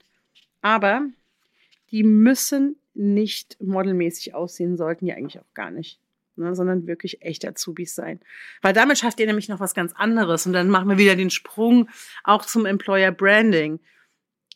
Aber 0.61 1.05
die 1.91 2.03
müssen 2.03 2.75
nicht 2.93 3.57
modelmäßig 3.61 4.33
aussehen, 4.33 4.77
sollten 4.77 5.05
die 5.05 5.13
eigentlich 5.13 5.39
auch 5.39 5.53
gar 5.53 5.71
nicht. 5.71 5.99
Ne, 6.35 6.55
sondern 6.55 6.87
wirklich 6.87 7.21
echt 7.21 7.45
Azubis 7.45 7.95
sein. 7.95 8.21
Weil 8.61 8.71
damit 8.71 8.97
schafft 8.97 9.19
ihr 9.19 9.25
nämlich 9.25 9.49
noch 9.49 9.59
was 9.59 9.73
ganz 9.73 9.91
anderes. 9.93 10.45
Und 10.45 10.53
dann 10.53 10.69
machen 10.69 10.87
wir 10.87 10.97
wieder 10.97 11.17
den 11.17 11.29
Sprung 11.29 11.89
auch 12.23 12.45
zum 12.45 12.65
Employer 12.65 13.11
Branding. 13.11 13.81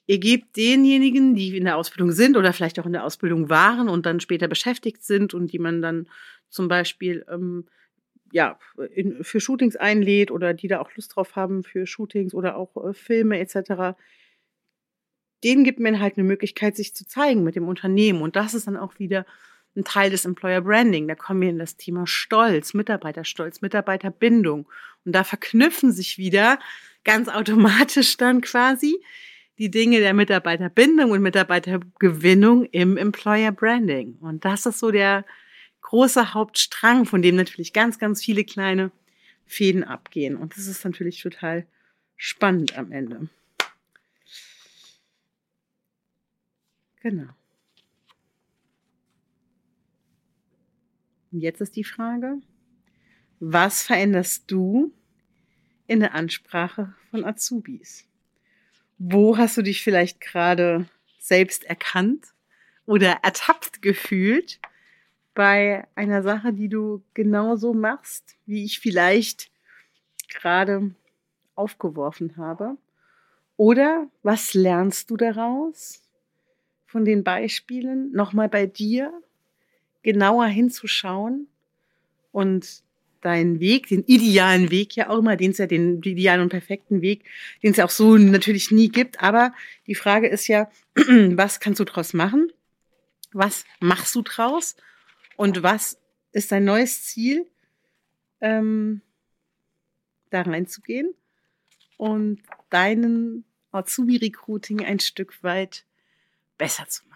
Ihr 0.05 0.19
gebt 0.19 0.55
denjenigen, 0.55 1.35
die 1.35 1.57
in 1.57 1.65
der 1.65 1.75
Ausbildung 1.75 2.13
sind 2.13 2.37
oder 2.37 2.53
vielleicht 2.53 2.79
auch 2.79 2.85
in 2.85 2.93
der 2.93 3.03
Ausbildung 3.03 3.49
waren 3.49 3.89
und 3.89 4.05
dann 4.05 4.21
später 4.21 4.47
beschäftigt 4.47 5.03
sind 5.03 5.33
und 5.33 5.51
die 5.51 5.59
man 5.59 5.81
dann 5.81 6.07
zum 6.49 6.69
Beispiel 6.69 7.25
ähm, 7.29 7.65
ja, 8.33 8.57
in, 8.95 9.23
für 9.23 9.39
Shootings 9.39 9.75
einlädt 9.75 10.31
oder 10.31 10.55
die 10.55 10.67
da 10.67 10.81
auch 10.81 10.89
Lust 10.95 11.15
drauf 11.15 11.35
haben 11.35 11.63
für 11.63 11.85
Shootings 11.85 12.33
oder 12.33 12.57
auch 12.57 12.75
äh, 12.89 12.93
Filme 12.93 13.39
etc., 13.39 13.95
denen 15.43 15.63
gibt 15.63 15.79
man 15.79 15.99
halt 15.99 16.17
eine 16.17 16.23
Möglichkeit, 16.23 16.75
sich 16.75 16.95
zu 16.95 17.05
zeigen 17.05 17.43
mit 17.43 17.55
dem 17.55 17.67
Unternehmen. 17.67 18.21
Und 18.21 18.35
das 18.35 18.53
ist 18.53 18.65
dann 18.65 18.77
auch 18.77 18.97
wieder 18.97 19.25
ein 19.75 19.83
Teil 19.83 20.09
des 20.09 20.25
Employer 20.25 20.61
Branding. 20.61 21.07
Da 21.07 21.15
kommen 21.15 21.41
wir 21.41 21.49
in 21.49 21.59
das 21.59 21.75
Thema 21.75 22.07
Stolz, 22.07 22.73
Mitarbeiterstolz, 22.73 23.61
Mitarbeiterbindung. 23.61 24.67
Und 25.05 25.11
da 25.13 25.23
verknüpfen 25.23 25.91
sich 25.91 26.17
wieder 26.17 26.59
ganz 27.03 27.27
automatisch 27.27 28.17
dann 28.17 28.41
quasi 28.41 29.03
die 29.59 29.69
Dinge 29.69 29.99
der 29.99 30.13
Mitarbeiterbindung 30.13 31.11
und 31.11 31.21
Mitarbeitergewinnung 31.21 32.65
im 32.65 32.97
Employer 32.97 33.51
Branding. 33.51 34.17
Und 34.21 34.45
das 34.45 34.65
ist 34.65 34.79
so 34.79 34.91
der 34.91 35.25
große 35.93 36.33
Hauptstrang, 36.33 37.05
von 37.05 37.21
dem 37.21 37.35
natürlich 37.35 37.71
ganz, 37.71 37.99
ganz 37.99 38.23
viele 38.23 38.43
kleine 38.43 38.89
Fäden 39.45 39.83
abgehen. 39.83 40.37
Und 40.37 40.57
das 40.57 40.65
ist 40.65 40.83
natürlich 40.83 41.21
total 41.21 41.67
spannend 42.15 42.75
am 42.75 42.91
Ende. 42.91 43.29
Genau. 47.01 47.29
Und 51.31 51.41
jetzt 51.41 51.61
ist 51.61 51.75
die 51.75 51.83
Frage, 51.83 52.41
was 53.39 53.83
veränderst 53.83 54.49
du 54.49 54.91
in 55.85 55.99
der 55.99 56.15
Ansprache 56.15 56.95
von 57.11 57.23
Azubis? 57.23 58.07
Wo 58.97 59.37
hast 59.37 59.57
du 59.57 59.61
dich 59.61 59.83
vielleicht 59.83 60.21
gerade 60.21 60.89
selbst 61.19 61.65
erkannt 61.65 62.33
oder 62.87 63.19
ertappt 63.21 63.83
gefühlt 63.83 64.59
bei 65.33 65.87
einer 65.95 66.21
Sache, 66.23 66.53
die 66.53 66.69
du 66.69 67.03
genauso 67.13 67.73
machst, 67.73 68.35
wie 68.45 68.63
ich 68.63 68.79
vielleicht 68.79 69.49
gerade 70.27 70.91
aufgeworfen 71.55 72.37
habe? 72.37 72.77
Oder 73.57 74.07
was 74.23 74.53
lernst 74.53 75.09
du 75.09 75.17
daraus 75.17 76.01
von 76.85 77.05
den 77.05 77.23
Beispielen? 77.23 78.11
Nochmal 78.11 78.49
bei 78.49 78.65
dir 78.65 79.11
genauer 80.01 80.45
hinzuschauen 80.45 81.47
und 82.31 82.83
deinen 83.21 83.59
Weg, 83.59 83.87
den 83.87 84.03
idealen 84.03 84.69
Weg 84.69 84.95
ja 84.95 85.09
auch 85.09 85.19
immer, 85.19 85.37
den 85.37 85.51
es 85.51 85.57
ja, 85.57 85.65
den 85.65 86.01
idealen 86.01 86.41
und 86.41 86.49
perfekten 86.49 87.01
Weg, 87.01 87.23
den 87.61 87.71
es 87.71 87.77
ja 87.77 87.85
auch 87.85 87.89
so 87.89 88.17
natürlich 88.17 88.69
nie 88.71 88.89
gibt. 88.89 89.21
Aber 89.21 89.53
die 89.87 89.95
Frage 89.95 90.27
ist 90.27 90.47
ja, 90.47 90.69
was 90.95 91.59
kannst 91.59 91.79
du 91.79 91.85
draus 91.85 92.13
machen? 92.13 92.51
Was 93.31 93.65
machst 93.79 94.13
du 94.15 94.21
draus? 94.21 94.75
Und 95.35 95.63
was 95.63 95.99
ist 96.31 96.51
dein 96.51 96.65
neues 96.65 97.05
Ziel, 97.05 97.49
ähm, 98.41 99.01
da 100.29 100.41
reinzugehen 100.41 101.13
und 101.97 102.41
deinen 102.69 103.45
Azubi-Recruiting 103.71 104.83
ein 104.83 104.99
Stück 104.99 105.43
weit 105.43 105.85
besser 106.57 106.87
zu 106.87 107.07
machen? 107.07 107.13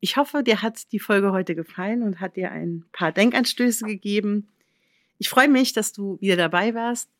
Ich 0.00 0.16
hoffe, 0.16 0.42
dir 0.42 0.62
hat 0.62 0.92
die 0.92 1.00
Folge 1.00 1.32
heute 1.32 1.54
gefallen 1.54 2.02
und 2.02 2.20
hat 2.20 2.36
dir 2.36 2.52
ein 2.52 2.84
paar 2.92 3.12
Denkanstöße 3.12 3.86
gegeben. 3.86 4.48
Ich 5.18 5.28
freue 5.28 5.48
mich, 5.48 5.72
dass 5.72 5.92
du 5.92 6.20
wieder 6.20 6.36
dabei 6.36 6.74
warst. 6.74 7.10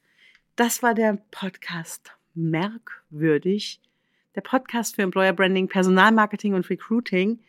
Das 0.54 0.82
war 0.82 0.94
der 0.94 1.18
Podcast 1.30 2.12
Merkwürdig, 2.34 3.80
der 4.36 4.42
Podcast 4.42 4.94
für 4.94 5.02
Employer 5.02 5.32
Branding, 5.32 5.66
Personalmarketing 5.66 6.54
und 6.54 6.68
Recruiting. 6.70 7.40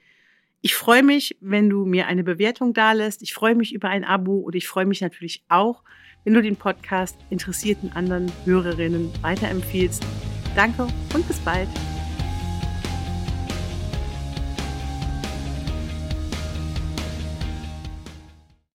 Ich 0.61 0.73
freue 0.73 1.03
mich, 1.03 1.37
wenn 1.41 1.69
du 1.69 1.85
mir 1.85 2.07
eine 2.07 2.23
Bewertung 2.23 2.73
dalässt. 2.73 3.21
Ich 3.21 3.33
freue 3.33 3.53
mich 3.53 3.73
über 3.73 3.89
ein 3.89 4.03
Abo 4.03 4.37
und 4.37 4.55
ich 4.55 4.67
freue 4.67 4.85
mich 4.85 5.01
natürlich 5.01 5.43
auch, 5.49 5.83
wenn 6.23 6.33
du 6.33 6.41
den 6.41 6.55
Podcast 6.55 7.17
interessierten 7.29 7.91
anderen 7.91 8.31
Hörerinnen 8.45 9.11
weiterempfiehlst. 9.21 10.03
Danke 10.55 10.87
und 11.13 11.27
bis 11.27 11.39
bald. 11.39 11.67